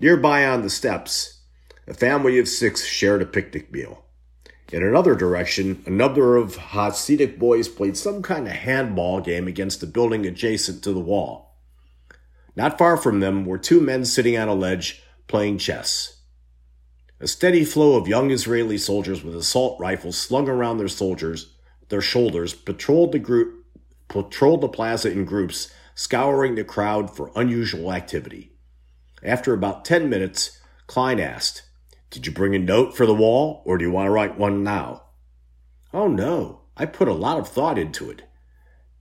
Nearby 0.00 0.44
on 0.44 0.62
the 0.62 0.70
steps, 0.70 1.42
a 1.86 1.94
family 1.94 2.40
of 2.40 2.48
six 2.48 2.84
shared 2.84 3.22
a 3.22 3.26
picnic 3.26 3.70
meal. 3.70 4.06
In 4.72 4.82
another 4.82 5.14
direction, 5.14 5.84
a 5.86 5.90
number 5.90 6.36
of 6.36 6.56
Hasidic 6.56 7.38
boys 7.38 7.68
played 7.68 7.96
some 7.96 8.22
kind 8.22 8.48
of 8.48 8.54
handball 8.54 9.20
game 9.20 9.46
against 9.46 9.84
a 9.84 9.86
building 9.86 10.26
adjacent 10.26 10.82
to 10.82 10.92
the 10.92 10.98
wall. 10.98 11.60
Not 12.56 12.76
far 12.76 12.96
from 12.96 13.20
them 13.20 13.44
were 13.44 13.56
two 13.56 13.80
men 13.80 14.04
sitting 14.04 14.36
on 14.36 14.48
a 14.48 14.54
ledge 14.54 15.00
playing 15.28 15.58
chess. 15.58 16.22
A 17.20 17.28
steady 17.28 17.64
flow 17.64 17.94
of 17.96 18.08
young 18.08 18.32
Israeli 18.32 18.78
soldiers 18.78 19.22
with 19.22 19.36
assault 19.36 19.78
rifles 19.78 20.18
slung 20.18 20.48
around 20.48 20.78
their 20.78 20.88
soldiers, 20.88 21.53
their 21.88 22.00
shoulders, 22.00 22.54
patrolled 22.54 23.12
the 23.12 23.18
group, 23.18 23.64
patrolled 24.08 24.60
the 24.60 24.68
plaza 24.68 25.10
in 25.10 25.24
groups, 25.24 25.72
scouring 25.94 26.54
the 26.54 26.64
crowd 26.64 27.14
for 27.14 27.32
unusual 27.36 27.92
activity. 27.92 28.52
After 29.22 29.54
about 29.54 29.84
ten 29.84 30.08
minutes, 30.08 30.60
Klein 30.86 31.20
asked, 31.20 31.62
did 32.14 32.26
you 32.26 32.32
bring 32.32 32.54
a 32.54 32.60
note 32.60 32.96
for 32.96 33.06
the 33.06 33.14
wall, 33.14 33.60
or 33.64 33.76
do 33.76 33.84
you 33.84 33.90
want 33.90 34.06
to 34.06 34.10
write 34.10 34.38
one 34.38 34.62
now? 34.62 35.02
Oh, 35.92 36.06
no. 36.06 36.60
I 36.76 36.86
put 36.86 37.08
a 37.08 37.12
lot 37.12 37.40
of 37.40 37.48
thought 37.48 37.76
into 37.76 38.08
it. 38.08 38.22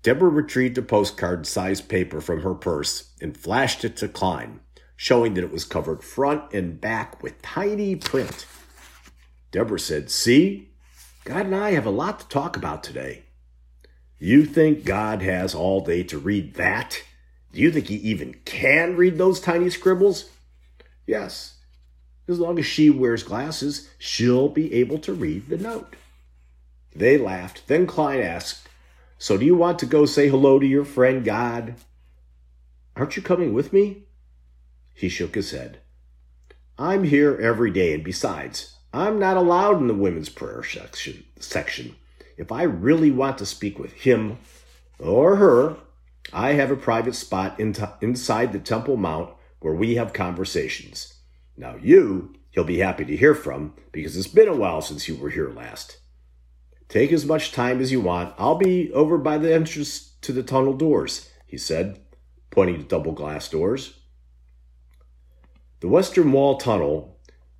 Deborah 0.01 0.29
retrieved 0.29 0.79
a 0.79 0.81
postcard 0.81 1.45
sized 1.45 1.87
paper 1.87 2.21
from 2.21 2.41
her 2.41 2.55
purse 2.55 3.13
and 3.21 3.37
flashed 3.37 3.85
it 3.85 3.95
to 3.97 4.07
Klein, 4.07 4.61
showing 4.95 5.35
that 5.35 5.43
it 5.43 5.51
was 5.51 5.63
covered 5.63 6.03
front 6.03 6.51
and 6.53 6.81
back 6.81 7.21
with 7.21 7.39
tiny 7.43 7.95
print. 7.95 8.47
Deborah 9.51 9.79
said, 9.79 10.09
See, 10.09 10.72
God 11.25 11.45
and 11.45 11.55
I 11.55 11.71
have 11.71 11.85
a 11.85 11.91
lot 11.91 12.19
to 12.19 12.27
talk 12.27 12.57
about 12.57 12.83
today. 12.83 13.23
You 14.19 14.45
think 14.45 14.85
God 14.85 15.21
has 15.21 15.55
all 15.55 15.81
day 15.81 16.03
to 16.03 16.17
read 16.17 16.55
that? 16.55 17.03
Do 17.51 17.61
you 17.61 17.71
think 17.71 17.87
he 17.87 17.95
even 17.95 18.35
can 18.45 18.97
read 18.97 19.17
those 19.17 19.39
tiny 19.39 19.69
scribbles? 19.69 20.29
Yes, 21.05 21.55
as 22.27 22.39
long 22.39 22.57
as 22.57 22.65
she 22.65 22.89
wears 22.89 23.23
glasses, 23.23 23.89
she'll 23.97 24.49
be 24.49 24.73
able 24.73 24.97
to 24.99 25.13
read 25.13 25.49
the 25.49 25.57
note. 25.57 25.95
They 26.95 27.17
laughed. 27.17 27.67
Then 27.67 27.85
Klein 27.85 28.21
asked, 28.21 28.67
So 29.17 29.37
do 29.37 29.45
you 29.45 29.55
want 29.55 29.79
to 29.79 29.85
go 29.85 30.05
say 30.05 30.29
hello 30.29 30.59
to 30.59 30.65
your 30.65 30.85
friend 30.85 31.23
God? 31.23 31.75
Aren't 32.95 33.17
you 33.17 33.23
coming 33.23 33.53
with 33.53 33.73
me? 33.73 34.03
He 34.93 35.09
shook 35.09 35.35
his 35.35 35.51
head. 35.51 35.79
I'm 36.77 37.03
here 37.03 37.37
every 37.41 37.71
day, 37.71 37.93
and 37.93 38.03
besides, 38.03 38.72
I'm 38.93 39.17
not 39.17 39.37
allowed 39.37 39.79
in 39.79 39.87
the 39.87 39.95
women's 39.95 40.29
prayer 40.29 40.63
section. 40.63 41.23
section. 41.39 41.95
If 42.37 42.51
I 42.51 42.63
really 42.63 43.09
want 43.09 43.39
to 43.39 43.45
speak 43.45 43.79
with 43.79 43.93
him 43.93 44.37
or 44.99 45.37
her, 45.37 45.77
I 46.31 46.53
have 46.53 46.69
a 46.69 46.75
private 46.75 47.15
spot 47.15 47.59
in 47.59 47.73
t- 47.73 47.83
inside 48.01 48.53
the 48.53 48.59
Temple 48.59 48.97
Mount 48.97 49.33
where 49.59 49.73
we 49.73 49.95
have 49.95 50.13
conversations. 50.13 51.15
Now, 51.57 51.75
you, 51.75 52.35
he'll 52.51 52.63
be 52.63 52.79
happy 52.79 53.05
to 53.05 53.17
hear 53.17 53.33
from 53.33 53.73
because 53.91 54.15
it's 54.15 54.27
been 54.27 54.47
a 54.47 54.55
while 54.55 54.81
since 54.81 55.07
you 55.07 55.15
were 55.15 55.29
here 55.29 55.49
last. 55.49 55.97
Take 56.87 57.11
as 57.11 57.25
much 57.25 57.51
time 57.51 57.81
as 57.81 57.91
you 57.91 58.01
want. 58.01 58.35
I'll 58.37 58.55
be 58.55 58.91
over 58.93 59.17
by 59.17 59.39
the 59.39 59.53
entrance 59.53 60.13
to 60.21 60.31
the 60.31 60.43
tunnel 60.43 60.73
doors, 60.73 61.29
he 61.47 61.57
said, 61.57 61.99
pointing 62.51 62.77
to 62.77 62.83
double 62.83 63.13
glass 63.13 63.47
doors. 63.49 63.99
The 65.79 65.87
Western 65.87 66.31
Wall 66.31 66.57
Tunnel 66.57 67.12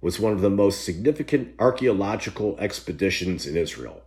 was 0.03 0.19
one 0.19 0.33
of 0.33 0.41
the 0.41 0.49
most 0.49 0.83
significant 0.83 1.55
archaeological 1.59 2.57
expeditions 2.59 3.47
in 3.47 3.55
Israel, 3.55 4.03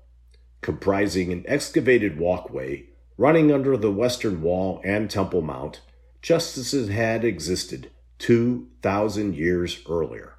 comprising 0.61 1.33
an 1.33 1.43
excavated 1.49 2.19
walkway 2.19 2.85
running 3.17 3.51
under 3.51 3.79
the 3.79 3.91
Western 3.91 4.43
Wall 4.43 4.79
and 4.85 5.09
Temple 5.09 5.41
Mount, 5.41 5.81
just 6.21 6.59
as 6.59 6.75
it 6.75 6.91
had 6.91 7.25
existed 7.25 7.91
2,000 8.19 9.35
years 9.35 9.83
earlier. 9.89 10.35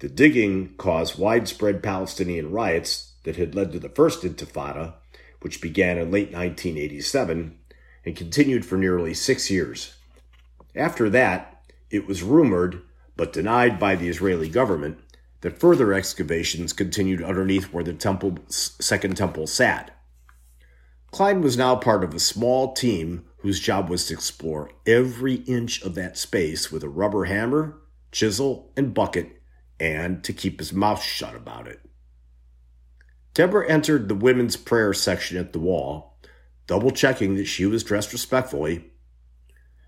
The 0.00 0.08
digging 0.08 0.74
caused 0.76 1.20
widespread 1.20 1.80
Palestinian 1.80 2.50
riots 2.50 3.12
that 3.22 3.36
had 3.36 3.54
led 3.54 3.70
to 3.70 3.78
the 3.78 3.88
First 3.88 4.22
Intifada, 4.22 4.94
which 5.40 5.60
began 5.60 5.98
in 5.98 6.10
late 6.10 6.32
1987 6.32 7.56
and 8.04 8.16
continued 8.16 8.66
for 8.66 8.76
nearly 8.76 9.14
six 9.14 9.52
years. 9.52 9.94
After 10.74 11.08
that, 11.10 11.62
it 11.90 12.08
was 12.08 12.24
rumored, 12.24 12.82
but 13.18 13.32
denied 13.32 13.80
by 13.80 13.96
the 13.96 14.08
Israeli 14.08 14.48
government, 14.48 14.96
that 15.40 15.58
further 15.58 15.92
excavations 15.92 16.72
continued 16.72 17.22
underneath 17.22 17.72
where 17.72 17.84
the 17.84 17.92
temple, 17.92 18.38
Second 18.48 19.16
Temple 19.16 19.46
sat. 19.46 19.90
Klein 21.10 21.42
was 21.42 21.56
now 21.56 21.74
part 21.74 22.04
of 22.04 22.14
a 22.14 22.20
small 22.20 22.72
team 22.72 23.24
whose 23.38 23.60
job 23.60 23.90
was 23.90 24.06
to 24.06 24.14
explore 24.14 24.70
every 24.86 25.34
inch 25.34 25.82
of 25.82 25.96
that 25.96 26.16
space 26.16 26.70
with 26.70 26.84
a 26.84 26.88
rubber 26.88 27.24
hammer, 27.24 27.78
chisel, 28.12 28.72
and 28.76 28.94
bucket, 28.94 29.42
and 29.80 30.22
to 30.22 30.32
keep 30.32 30.60
his 30.60 30.72
mouth 30.72 31.02
shut 31.02 31.34
about 31.34 31.66
it. 31.66 31.80
Deborah 33.34 33.68
entered 33.68 34.08
the 34.08 34.14
women's 34.14 34.56
prayer 34.56 34.92
section 34.92 35.36
at 35.36 35.52
the 35.52 35.58
wall, 35.58 36.18
double 36.68 36.92
checking 36.92 37.34
that 37.34 37.46
she 37.46 37.66
was 37.66 37.82
dressed 37.82 38.12
respectfully, 38.12 38.92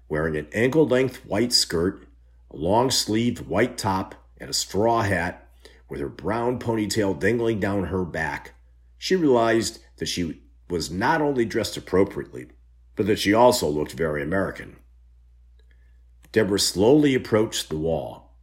wearing 0.08 0.36
an 0.36 0.48
ankle 0.52 0.86
length 0.86 1.24
white 1.26 1.52
skirt, 1.52 2.06
a 2.50 2.56
long 2.56 2.90
sleeved 2.90 3.46
white 3.46 3.78
top, 3.78 4.14
and 4.38 4.50
a 4.50 4.54
straw 4.54 5.02
hat 5.02 5.48
with 5.88 6.00
her 6.00 6.08
brown 6.08 6.58
ponytail 6.58 7.18
dangling 7.18 7.60
down 7.60 7.84
her 7.84 8.04
back. 8.04 8.54
She 8.98 9.16
realized 9.16 9.80
that 9.98 10.06
she 10.06 10.42
was 10.68 10.90
not 10.90 11.20
only 11.20 11.44
dressed 11.44 11.76
appropriately, 11.76 12.48
but 12.96 13.06
that 13.06 13.18
she 13.18 13.34
also 13.34 13.68
looked 13.68 13.92
very 13.92 14.22
American. 14.22 14.76
Deborah 16.32 16.60
slowly 16.60 17.14
approached 17.14 17.68
the 17.68 17.76
wall, 17.76 18.36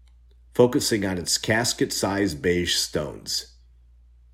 focusing 0.54 1.06
on 1.06 1.18
its 1.18 1.38
casket 1.38 1.94
sized 1.94 2.42
beige 2.42 2.76
stones. 2.76 3.56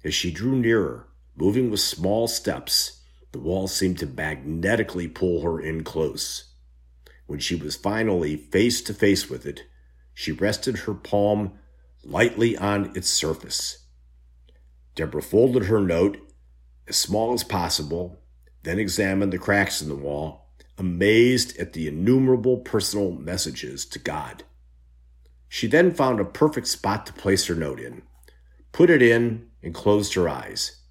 As 0.04 0.14
she 0.14 0.32
drew 0.32 0.56
nearer, 0.56 1.08
moving 1.36 1.70
with 1.70 1.80
small 1.80 2.28
steps, 2.28 3.02
the 3.32 3.40
wall 3.40 3.68
seemed 3.68 4.00
to 4.00 4.06
magnetically 4.06 5.08
pull 5.08 5.42
her 5.42 5.60
in 5.60 5.84
close. 5.84 6.53
When 7.34 7.40
she 7.40 7.56
was 7.56 7.76
finally 7.76 8.38
face 8.38 8.80
to 8.84 8.94
face 8.94 9.28
with 9.28 9.48
it, 9.48 9.64
she 10.14 10.32
rested 10.32 10.78
her 10.78 10.94
palm 10.94 11.54
lightly 12.04 12.56
on 12.56 12.96
its 12.96 13.10
surface. 13.10 13.88
Deborah 14.94 15.24
folded 15.24 15.66
her 15.66 15.82
note 15.82 16.20
as 16.88 16.96
small 16.96 17.34
as 17.34 17.44
possible, 17.44 18.22
then 18.62 18.78
examined 18.78 19.34
the 19.34 19.40
cracks 19.40 19.82
in 19.82 19.90
the 19.90 19.96
wall, 19.96 20.54
amazed 20.78 21.58
at 21.58 21.74
the 21.74 21.88
innumerable 21.88 22.58
personal 22.58 23.12
messages 23.12 23.84
to 23.88 23.98
God. 23.98 24.44
She 25.50 25.66
then 25.66 25.92
found 25.92 26.20
a 26.20 26.26
perfect 26.26 26.68
spot 26.68 27.08
to 27.08 27.14
place 27.14 27.48
her 27.48 27.56
note 27.56 27.80
in, 27.80 28.04
put 28.72 28.92
it 28.92 29.02
in, 29.02 29.50
and 29.64 29.74
closed 29.74 30.14
her 30.14 30.30
eyes. 30.30 30.84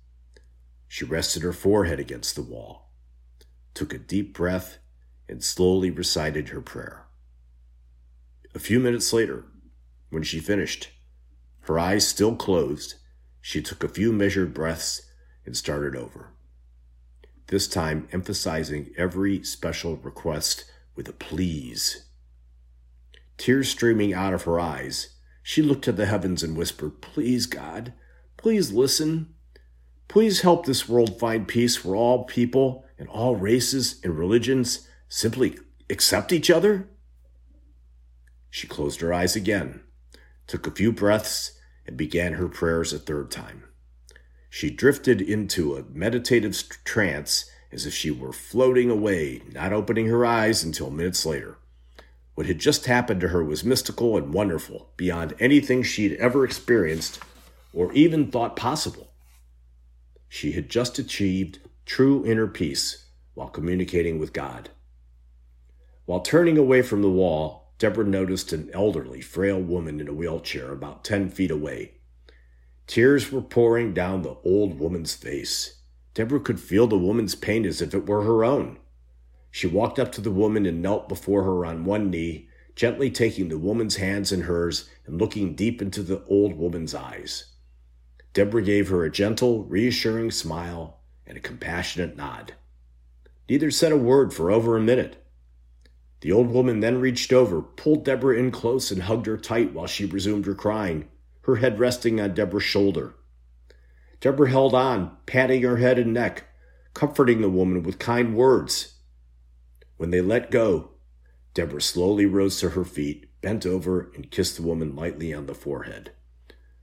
She 0.88 1.05
rested 1.05 1.45
her 1.45 1.53
forehead 1.53 2.01
against 2.01 2.35
the 2.35 2.43
wall, 2.43 2.90
took 3.75 3.95
a 3.95 3.99
deep 3.99 4.35
breath, 4.35 4.79
and 5.33 5.42
slowly 5.42 5.90
recited 5.90 6.51
her 6.51 6.61
prayer. 6.61 7.07
A 8.55 8.59
few 8.59 8.79
minutes 8.79 9.14
later, 9.14 9.47
when 10.11 10.23
she 10.23 10.40
finished, 10.40 10.90
her 11.61 11.79
eyes 11.79 12.07
still 12.07 12.37
closed, 12.37 12.97
she 13.40 13.62
took 13.62 13.83
a 13.83 13.88
few 13.88 14.12
measured 14.12 14.53
breaths 14.53 15.11
and 15.47 15.57
started 15.57 15.97
over. 15.97 16.35
This 17.47 17.66
time 17.66 18.09
emphasizing 18.12 18.92
every 18.99 19.42
special 19.42 19.97
request 19.97 20.66
with 20.95 21.09
a 21.09 21.14
please. 21.14 22.05
Tears 23.38 23.71
streaming 23.71 24.12
out 24.12 24.35
of 24.35 24.42
her 24.42 24.61
eyes, 24.61 25.16
she 25.42 25.62
looked 25.62 25.85
to 25.85 25.92
the 25.92 26.05
heavens 26.05 26.42
and 26.42 26.59
whispered, 26.59 27.01
Please, 27.01 27.47
God, 27.47 27.95
please 28.37 28.71
listen. 28.71 29.33
Please 30.09 30.42
help 30.42 30.66
this 30.66 30.90
world 30.90 31.18
find 31.18 31.49
peace 31.49 31.75
for 31.75 31.97
all 31.97 32.25
people 32.25 32.85
and 32.99 33.09
all 33.09 33.35
races 33.35 33.99
and 34.05 34.18
religions 34.18 34.88
simply 35.12 35.59
accept 35.90 36.33
each 36.33 36.51
other. 36.51 36.88
She 38.48 38.66
closed 38.66 39.03
her 39.03 39.12
eyes 39.12 39.37
again, 39.37 39.83
took 40.46 40.66
a 40.66 40.70
few 40.70 40.90
breaths, 40.90 41.53
and 41.87 41.98
began 41.98 42.35
her 42.35 42.48
prayers 42.48 42.94
a 42.94 42.98
third 42.98 43.31
time. 43.31 43.64
She 44.48 44.70
drifted 44.70 45.20
into 45.20 45.77
a 45.77 45.85
meditative 45.85 46.62
trance 46.85 47.44
as 47.70 47.85
if 47.85 47.92
she 47.92 48.11
were 48.11 48.33
floating 48.33 48.88
away, 48.88 49.42
not 49.53 49.75
opening 49.75 50.07
her 50.07 50.25
eyes 50.25 50.64
until 50.64 50.90
minutes 50.90 51.27
later. 51.27 51.59
What 52.35 52.46
had 52.46 52.59
just 52.59 52.87
happened 52.87 53.20
to 53.20 53.29
her 53.29 53.44
was 53.44 53.64
mystical 53.64 54.16
and 54.16 54.33
wonderful, 54.33 54.92
beyond 54.96 55.35
anything 55.38 55.83
she'd 55.83 56.14
ever 56.14 56.42
experienced 56.42 57.20
or 57.75 57.92
even 57.92 58.31
thought 58.31 58.57
possible. 58.57 59.12
She 60.31 60.53
had 60.53 60.70
just 60.70 60.98
achieved 60.98 61.59
true 61.85 62.25
inner 62.25 62.46
peace 62.46 63.05
while 63.35 63.48
communicating 63.48 64.18
with 64.18 64.33
God. 64.33 64.70
While 66.05 66.21
turning 66.21 66.59
away 66.59 66.83
from 66.83 67.03
the 67.03 67.11
wall, 67.11 67.73
Deborah 67.79 68.05
noticed 68.05 68.53
an 68.53 68.71
elderly, 68.73 69.21
frail 69.21 69.61
woman 69.61 70.01
in 70.01 70.09
a 70.09 70.12
wheelchair 70.12 70.73
about 70.73 71.05
10 71.05 71.31
feet 71.31 71.51
away. 71.51 71.95
Tears 72.87 73.31
were 73.31 73.43
pouring 73.43 73.95
down 73.95 74.23
the 74.23 74.37
old 74.45 74.79
woman's 74.79 75.15
face. 75.15 75.81
Deborah 76.15 76.41
could 76.41 76.61
feel 76.61 76.87
the 76.87 76.99
woman's 76.99 77.35
pain 77.35 77.65
as 77.65 77.81
if 77.81 77.95
it 77.95 78.07
were 78.07 78.23
her 78.23 78.45
own. 78.45 78.79
She 79.51 79.67
walked 79.67 79.99
up 79.99 80.12
to 80.12 80.21
the 80.21 80.31
woman 80.31 80.67
and 80.67 80.83
knelt 80.83 81.09
before 81.09 81.45
her 81.45 81.65
on 81.65 81.85
one 81.85 82.11
knee, 82.11 82.49
gently 82.75 83.11
taking 83.11 83.49
the 83.49 83.59
woman's 83.59 83.97
hands 83.97 84.33
in 84.33 84.43
hers 84.43 84.88
and 85.07 85.21
looking 85.21 85.55
deep 85.55 85.81
into 85.81 86.03
the 86.03 86.25
old 86.25 86.55
woman's 86.55 86.95
eyes. 86.95 87.53
Deborah 88.33 88.62
gave 88.62 88.88
her 88.88 89.05
a 89.05 89.11
gentle, 89.11 89.65
reassuring 89.65 90.31
smile 90.31 91.01
and 91.27 91.37
a 91.37 91.41
compassionate 91.41 92.17
nod. 92.17 92.55
Neither 93.49 93.71
said 93.71 93.93
a 93.93 93.97
word 93.97 94.33
for 94.33 94.51
over 94.51 94.77
a 94.77 94.81
minute. 94.81 95.22
The 96.23 96.33
old 96.33 96.51
woman 96.51 96.81
then 96.81 97.01
reached 97.01 97.33
over, 97.33 97.63
pulled 97.63 98.05
Deborah 98.05 98.39
in 98.39 98.51
close, 98.51 98.91
and 98.91 99.03
hugged 99.03 99.27
her 99.27 99.37
tight 99.37 99.73
while 99.73 99.87
she 99.87 100.05
resumed 100.05 100.47
her 100.47 100.55
crying 100.55 101.09
her 101.43 101.57
head 101.57 101.79
resting 101.79 102.21
on 102.21 102.35
Deborah's 102.35 102.65
shoulder. 102.65 103.15
Deborah 104.21 104.51
held 104.51 104.75
on, 104.75 105.17
patting 105.27 105.63
her 105.63 105.79
head 105.79 105.99
and 105.99 106.13
neck, 106.13 106.45
comforting 106.95 107.41
the 107.41 107.51
woman 107.51 107.83
with 107.83 107.99
kind 107.99 108.37
words. 108.37 108.99
When 109.97 110.11
they 110.11 110.21
let 110.21 110.51
go, 110.51 110.93
Deborah 111.55 111.83
slowly 111.83 112.27
rose 112.27 112.61
to 112.61 112.71
her 112.71 112.85
feet, 112.85 113.29
bent 113.41 113.67
over, 113.67 114.13
and 114.15 114.31
kissed 114.31 114.57
the 114.57 114.63
woman 114.63 114.95
lightly 114.95 115.35
on 115.35 115.47
the 115.47 115.55
forehead. 115.55 116.13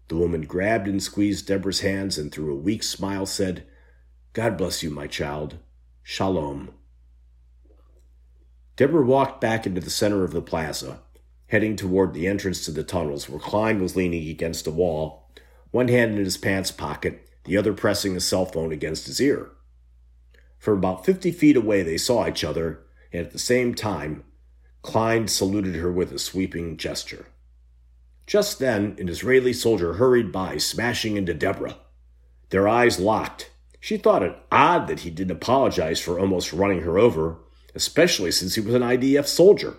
The 0.09 0.17
woman 0.17 0.41
grabbed 0.41 0.87
and 0.87 1.01
squeezed 1.01 1.47
Deborah's 1.47 1.79
hands 1.79 2.17
and 2.17 2.31
through 2.31 2.51
a 2.51 2.59
weak 2.59 2.83
smile 2.83 3.25
said, 3.25 3.65
God 4.33 4.57
bless 4.57 4.83
you, 4.83 4.89
my 4.89 5.07
child. 5.07 5.57
Shalom. 6.03 6.71
Deborah 8.79 9.03
walked 9.03 9.41
back 9.41 9.65
into 9.65 9.81
the 9.81 9.89
center 9.89 10.23
of 10.23 10.31
the 10.31 10.41
plaza, 10.41 11.01
heading 11.47 11.75
toward 11.75 12.13
the 12.13 12.27
entrance 12.27 12.63
to 12.63 12.71
the 12.71 12.81
tunnels 12.81 13.27
where 13.27 13.37
Klein 13.37 13.81
was 13.81 13.97
leaning 13.97 14.29
against 14.29 14.67
a 14.67 14.71
wall, 14.71 15.29
one 15.71 15.89
hand 15.89 16.17
in 16.17 16.23
his 16.23 16.37
pants 16.37 16.71
pocket, 16.71 17.27
the 17.43 17.57
other 17.57 17.73
pressing 17.73 18.15
a 18.15 18.21
cell 18.21 18.45
phone 18.45 18.71
against 18.71 19.07
his 19.07 19.19
ear. 19.19 19.51
From 20.57 20.77
about 20.77 21.05
50 21.05 21.29
feet 21.33 21.57
away, 21.57 21.83
they 21.83 21.97
saw 21.97 22.25
each 22.25 22.45
other, 22.45 22.79
and 23.11 23.25
at 23.25 23.33
the 23.33 23.37
same 23.37 23.75
time, 23.75 24.23
Klein 24.81 25.27
saluted 25.27 25.75
her 25.75 25.91
with 25.91 26.13
a 26.13 26.17
sweeping 26.17 26.77
gesture. 26.77 27.25
Just 28.27 28.59
then, 28.59 28.95
an 28.97 29.09
Israeli 29.09 29.51
soldier 29.51 29.95
hurried 29.95 30.31
by, 30.31 30.55
smashing 30.55 31.17
into 31.17 31.33
Deborah. 31.33 31.79
Their 32.49 32.69
eyes 32.69 32.97
locked. 32.97 33.51
She 33.81 33.97
thought 33.97 34.23
it 34.23 34.37
odd 34.49 34.87
that 34.87 35.01
he 35.01 35.09
didn't 35.09 35.35
apologize 35.35 35.99
for 35.99 36.17
almost 36.17 36.53
running 36.53 36.83
her 36.83 36.97
over, 36.97 37.39
especially 37.75 38.31
since 38.31 38.55
he 38.55 38.61
was 38.61 38.73
an 38.73 38.81
IDF 38.81 39.25
soldier. 39.25 39.77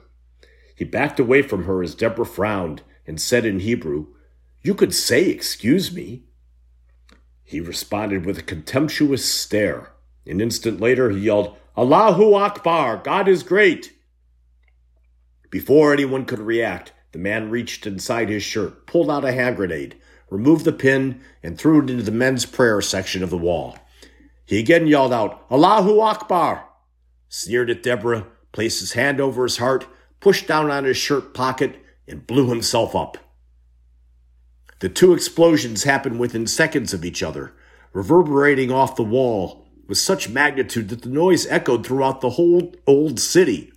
He 0.75 0.85
backed 0.85 1.21
away 1.21 1.43
from 1.43 1.65
her 1.65 1.83
as 1.83 1.95
Deborah 1.95 2.25
frowned 2.25 2.83
and 3.07 3.21
said 3.21 3.45
in 3.45 3.61
Hebrew, 3.61 4.07
You 4.63 4.75
could 4.75 4.95
say, 4.95 5.29
Excuse 5.29 5.93
me. 5.95 6.25
He 7.43 7.61
responded 7.61 8.25
with 8.25 8.39
a 8.39 8.43
contemptuous 8.43 9.25
stare. 9.25 9.93
An 10.27 10.41
instant 10.41 10.81
later, 10.81 11.11
he 11.11 11.21
yelled, 11.21 11.57
Allahu 11.77 12.35
Akbar, 12.35 12.99
God 12.99 13.27
is 13.27 13.43
great. 13.43 13.93
Before 15.51 15.93
anyone 15.93 16.25
could 16.25 16.39
react, 16.39 16.93
the 17.13 17.19
man 17.19 17.51
reached 17.51 17.87
inside 17.87 18.29
his 18.29 18.43
shirt, 18.43 18.87
pulled 18.87 19.11
out 19.11 19.25
a 19.25 19.33
hand 19.33 19.57
grenade, 19.57 19.97
removed 20.31 20.65
the 20.65 20.73
pin, 20.73 21.21
and 21.43 21.59
threw 21.59 21.83
it 21.83 21.91
into 21.91 22.05
the 22.05 22.13
men's 22.13 22.47
prayer 22.47 22.81
section 22.81 23.23
of 23.23 23.31
the 23.31 23.37
wall. 23.37 23.77
He 24.45 24.59
again 24.59 24.87
yelled 24.87 25.13
out, 25.13 25.45
Allahu 25.51 26.01
Akbar! 26.01 26.70
Sneered 27.33 27.71
at 27.71 27.85
Deborah, 27.85 28.27
placed 28.51 28.81
his 28.81 28.95
hand 28.95 29.21
over 29.21 29.45
his 29.45 29.59
heart, 29.59 29.87
pushed 30.19 30.49
down 30.49 30.69
on 30.69 30.85
his 30.85 30.97
shirt 30.97 31.33
pocket, 31.33 31.77
and 32.09 32.27
blew 32.27 32.49
himself 32.49 32.97
up. 32.97 33.17
The 34.81 34.89
two 34.89 35.15
explosions 35.15 35.85
happened 35.85 36.19
within 36.19 36.49
seconds 36.49 36.93
of 36.93 37.05
each 37.05 37.23
other, 37.23 37.55
reverberating 37.93 38.73
off 38.73 38.97
the 38.97 39.05
wall 39.05 39.65
with 39.87 39.99
such 39.99 40.29
magnitude 40.29 40.89
that 40.89 41.03
the 41.03 41.09
noise 41.09 41.47
echoed 41.47 41.87
throughout 41.87 42.21
the 42.21 42.31
whole 42.31 42.75
old 42.85 43.21
city. 43.21 43.73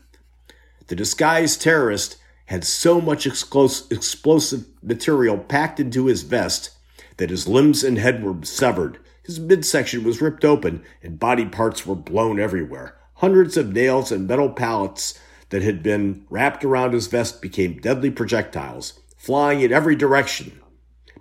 The 0.87 0.95
disguised 0.95 1.61
terrorist 1.61 2.17
had 2.45 2.63
so 2.63 2.99
much 2.99 3.27
explosive 3.27 4.65
material 4.81 5.37
packed 5.37 5.79
into 5.79 6.07
his 6.07 6.23
vest 6.23 6.71
that 7.17 7.29
his 7.29 7.47
limbs 7.47 7.83
and 7.83 7.99
head 7.99 8.23
were 8.23 8.43
severed. 8.43 8.97
His 9.23 9.39
midsection 9.39 10.03
was 10.03 10.21
ripped 10.21 10.43
open 10.43 10.83
and 11.03 11.19
body 11.19 11.45
parts 11.45 11.85
were 11.85 11.95
blown 11.95 12.39
everywhere. 12.39 12.97
Hundreds 13.23 13.55
of 13.55 13.71
nails 13.71 14.11
and 14.11 14.27
metal 14.27 14.49
pallets 14.49 15.17
that 15.47 15.61
had 15.61 15.81
been 15.81 16.25
wrapped 16.29 16.65
around 16.65 16.91
his 16.91 17.07
vest 17.07 17.41
became 17.41 17.79
deadly 17.79 18.11
projectiles, 18.11 18.99
flying 19.15 19.61
in 19.61 19.71
every 19.71 19.95
direction. 19.95 20.59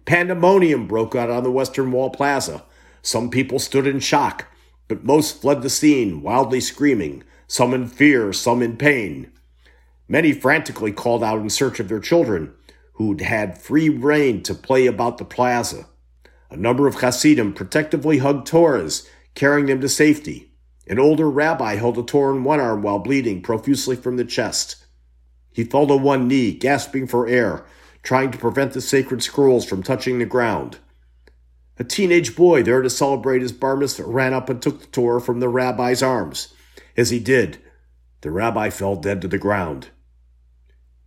Pandemonium 0.04 0.88
broke 0.88 1.14
out 1.14 1.30
on 1.30 1.44
the 1.44 1.50
Western 1.52 1.92
Wall 1.92 2.10
Plaza. 2.10 2.64
Some 3.02 3.30
people 3.30 3.60
stood 3.60 3.86
in 3.86 4.00
shock, 4.00 4.48
but 4.88 5.04
most 5.04 5.40
fled 5.40 5.62
the 5.62 5.70
scene, 5.70 6.22
wildly 6.22 6.58
screaming, 6.58 7.22
some 7.46 7.72
in 7.72 7.86
fear, 7.86 8.32
some 8.32 8.62
in 8.62 8.76
pain. 8.76 9.30
Many 10.08 10.32
frantically 10.32 10.90
called 10.90 11.22
out 11.22 11.38
in 11.38 11.50
search 11.50 11.78
of 11.78 11.88
their 11.88 12.00
children, 12.00 12.52
who'd 12.94 13.20
had 13.20 13.62
free 13.62 13.88
rein 13.88 14.42
to 14.42 14.56
play 14.56 14.88
about 14.88 15.18
the 15.18 15.24
plaza. 15.24 15.86
A 16.50 16.56
number 16.56 16.88
of 16.88 16.96
Hasidim 16.96 17.52
protectively 17.52 18.18
hugged 18.18 18.48
Torahs, 18.48 19.08
carrying 19.36 19.66
them 19.66 19.80
to 19.80 19.88
safety. 19.88 20.51
An 20.86 20.98
older 20.98 21.30
rabbi 21.30 21.76
held 21.76 21.96
a 21.98 22.02
Torah 22.02 22.34
in 22.34 22.44
one 22.44 22.60
arm 22.60 22.82
while 22.82 22.98
bleeding 22.98 23.40
profusely 23.40 23.96
from 23.96 24.16
the 24.16 24.24
chest. 24.24 24.84
He 25.52 25.64
fell 25.64 25.86
to 25.86 25.96
one 25.96 26.26
knee, 26.26 26.52
gasping 26.52 27.06
for 27.06 27.28
air, 27.28 27.64
trying 28.02 28.30
to 28.32 28.38
prevent 28.38 28.72
the 28.72 28.80
sacred 28.80 29.22
scrolls 29.22 29.64
from 29.64 29.82
touching 29.82 30.18
the 30.18 30.26
ground. 30.26 30.78
A 31.78 31.84
teenage 31.84 32.34
boy 32.34 32.62
there 32.62 32.82
to 32.82 32.90
celebrate 32.90 33.42
his 33.42 33.52
bar 33.52 33.76
mitzvah 33.76 34.04
ran 34.04 34.34
up 34.34 34.48
and 34.48 34.60
took 34.60 34.80
the 34.80 34.86
Torah 34.86 35.20
from 35.20 35.40
the 35.40 35.48
rabbi's 35.48 36.02
arms. 36.02 36.52
As 36.96 37.10
he 37.10 37.18
did, 37.18 37.58
the 38.22 38.30
rabbi 38.30 38.70
fell 38.70 38.96
dead 38.96 39.22
to 39.22 39.28
the 39.28 39.38
ground. 39.38 39.88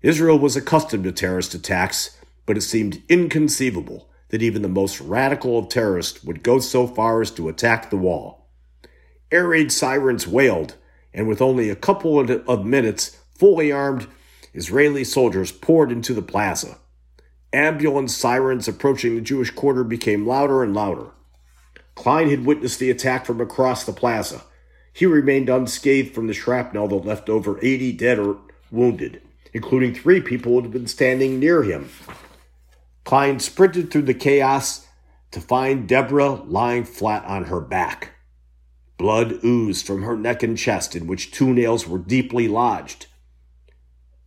Israel 0.01 0.39
was 0.39 0.55
accustomed 0.55 1.03
to 1.03 1.11
terrorist 1.11 1.53
attacks, 1.53 2.17
but 2.45 2.57
it 2.57 2.61
seemed 2.61 3.03
inconceivable 3.09 4.09
that 4.29 4.41
even 4.41 4.61
the 4.61 4.69
most 4.69 4.99
radical 5.01 5.57
of 5.57 5.69
terrorists 5.69 6.23
would 6.23 6.43
go 6.43 6.59
so 6.59 6.88
far 6.88 7.21
as 7.21 7.31
to 7.31 7.49
attack 7.49 7.89
the 7.89 7.97
wall. 7.97 8.44
Air 9.31 9.47
raid 9.47 9.71
sirens 9.71 10.27
wailed, 10.27 10.75
and 11.13 11.27
with 11.27 11.41
only 11.41 11.69
a 11.69 11.75
couple 11.75 12.19
of 12.19 12.65
minutes, 12.65 13.17
fully 13.38 13.71
armed 13.71 14.07
Israeli 14.53 15.03
soldiers 15.03 15.51
poured 15.51 15.91
into 15.91 16.13
the 16.13 16.21
plaza. 16.21 16.77
Ambulance 17.51 18.15
sirens 18.15 18.67
approaching 18.67 19.15
the 19.15 19.21
Jewish 19.21 19.51
quarter 19.51 19.83
became 19.83 20.27
louder 20.27 20.63
and 20.63 20.73
louder. 20.73 21.11
Klein 21.95 22.29
had 22.29 22.45
witnessed 22.45 22.79
the 22.79 22.91
attack 22.91 23.25
from 23.25 23.39
across 23.39 23.85
the 23.85 23.93
plaza. 23.93 24.43
He 24.91 25.05
remained 25.05 25.49
unscathed 25.49 26.13
from 26.13 26.27
the 26.27 26.33
shrapnel 26.33 26.88
that 26.89 27.05
left 27.05 27.29
over 27.29 27.57
80 27.61 27.93
dead 27.93 28.19
or 28.19 28.38
wounded, 28.71 29.21
including 29.53 29.93
three 29.93 30.21
people 30.21 30.53
who 30.53 30.61
had 30.61 30.71
been 30.71 30.88
standing 30.88 31.39
near 31.39 31.63
him. 31.63 31.89
Klein 33.05 33.39
sprinted 33.39 33.91
through 33.91 34.03
the 34.03 34.13
chaos 34.13 34.88
to 35.31 35.39
find 35.39 35.88
Deborah 35.88 36.31
lying 36.31 36.83
flat 36.83 37.23
on 37.25 37.45
her 37.45 37.61
back. 37.61 38.14
Blood 38.97 39.43
oozed 39.43 39.86
from 39.86 40.03
her 40.03 40.17
neck 40.17 40.43
and 40.43 40.58
chest, 40.58 40.95
in 40.95 41.08
which 41.08 41.31
two 41.31 41.53
nails 41.53 41.88
were 41.88 41.99
deeply 41.99 42.47
lodged. 42.47 43.08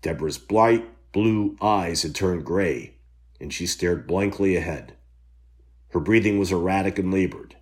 Deborah's 0.02 0.38
bright 0.38 0.86
blue 1.12 1.56
eyes 1.60 2.02
had 2.02 2.14
turned 2.14 2.44
gray 2.44 2.94
and 3.40 3.52
she 3.52 3.66
stared 3.66 4.06
blankly 4.06 4.56
ahead. 4.56 4.94
Her 5.90 6.00
breathing 6.00 6.38
was 6.38 6.52
erratic 6.52 6.98
and 6.98 7.12
labored. 7.12 7.56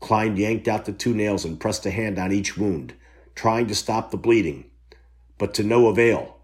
Klein 0.00 0.36
yanked 0.36 0.68
out 0.68 0.84
the 0.84 0.92
two 0.92 1.14
nails 1.14 1.44
and 1.44 1.58
pressed 1.58 1.86
a 1.86 1.90
hand 1.90 2.18
on 2.18 2.32
each 2.32 2.56
wound, 2.56 2.94
trying 3.34 3.66
to 3.66 3.74
stop 3.74 4.10
the 4.10 4.16
bleeding, 4.16 4.70
but 5.38 5.54
to 5.54 5.62
no 5.62 5.88
avail. 5.88 6.36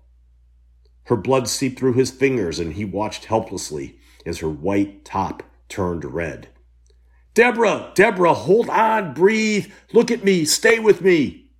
Her 1.04 1.16
blood 1.16 1.48
seeped 1.48 1.78
through 1.78 1.92
his 1.92 2.10
fingers, 2.10 2.58
and 2.58 2.72
he 2.72 2.84
watched 2.84 3.26
helplessly 3.26 3.98
as 4.24 4.38
her 4.38 4.48
white 4.48 5.04
top 5.04 5.42
turned 5.68 6.04
red. 6.04 6.48
Deborah, 7.34 7.90
Deborah, 7.94 8.32
hold 8.32 8.70
on, 8.70 9.12
breathe, 9.12 9.72
look 9.92 10.10
at 10.12 10.22
me, 10.22 10.44
stay 10.44 10.78
with 10.78 11.00
me. 11.02 11.50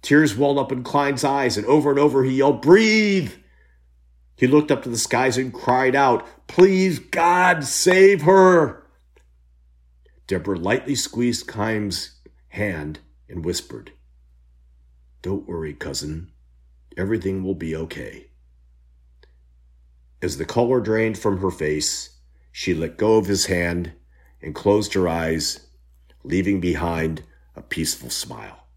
Tears 0.00 0.36
welled 0.36 0.58
up 0.58 0.70
in 0.70 0.84
Klein's 0.84 1.24
eyes, 1.24 1.56
and 1.56 1.66
over 1.66 1.90
and 1.90 1.98
over 1.98 2.22
he 2.22 2.36
yelled, 2.36 2.62
Breathe! 2.62 3.32
He 4.36 4.46
looked 4.46 4.70
up 4.70 4.84
to 4.84 4.88
the 4.88 4.98
skies 4.98 5.36
and 5.36 5.52
cried 5.52 5.96
out, 5.96 6.24
Please, 6.46 7.00
God, 7.00 7.64
save 7.64 8.22
her! 8.22 8.86
Deborah 10.28 10.58
lightly 10.58 10.94
squeezed 10.94 11.52
Chaim's 11.52 12.20
hand 12.48 13.00
and 13.28 13.44
whispered, 13.44 13.92
Don't 15.22 15.48
worry, 15.48 15.74
cousin. 15.74 16.30
Everything 16.96 17.42
will 17.42 17.54
be 17.54 17.74
okay. 17.74 18.28
As 20.22 20.38
the 20.38 20.44
color 20.44 20.80
drained 20.80 21.18
from 21.18 21.38
her 21.38 21.50
face, 21.50 22.18
she 22.52 22.72
let 22.72 22.96
go 22.96 23.16
of 23.16 23.26
his 23.26 23.46
hand 23.46 23.92
and 24.46 24.54
closed 24.54 24.94
her 24.94 25.08
eyes, 25.08 25.66
leaving 26.22 26.60
behind 26.60 27.24
a 27.56 27.60
peaceful 27.60 28.08
smile. 28.08 28.68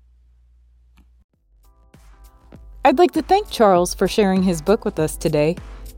I'd 2.83 2.97
like 2.97 3.11
to 3.11 3.21
thank 3.21 3.51
Charles 3.51 3.93
for 3.93 4.07
sharing 4.07 4.41
his 4.41 4.63
book 4.63 4.83
with 4.83 4.97
us 4.97 5.15
today, 5.15 5.55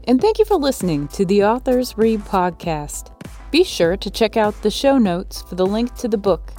and 0.08 0.20
thank 0.20 0.40
you 0.40 0.46
for 0.46 0.58
listening 0.58 1.08
to 1.10 1.26
the 1.26 1.46
Authors 1.46 1.98
Read 1.98 2.20
podcast. 2.22 3.14
Be 3.50 3.64
sure 3.64 3.96
to 3.96 4.10
check 4.10 4.36
out 4.36 4.62
the 4.62 4.70
show 4.70 4.98
notes 4.98 5.42
for 5.44 5.56
the 5.56 5.66
link 5.66 5.96
to 5.96 6.10
the 6.10 6.18
book. 6.18 6.52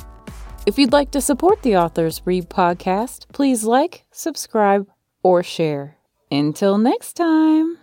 If 0.64 0.78
you'd 0.78 0.92
like 0.92 1.10
to 1.10 1.20
support 1.20 1.62
the 1.62 1.76
Authors 1.76 2.22
Read 2.24 2.48
podcast, 2.48 3.28
please 3.32 3.64
like, 3.64 4.06
subscribe, 4.10 4.88
or 5.22 5.42
share. 5.42 5.98
Until 6.30 6.78
next 6.78 7.12
time. 7.12 7.81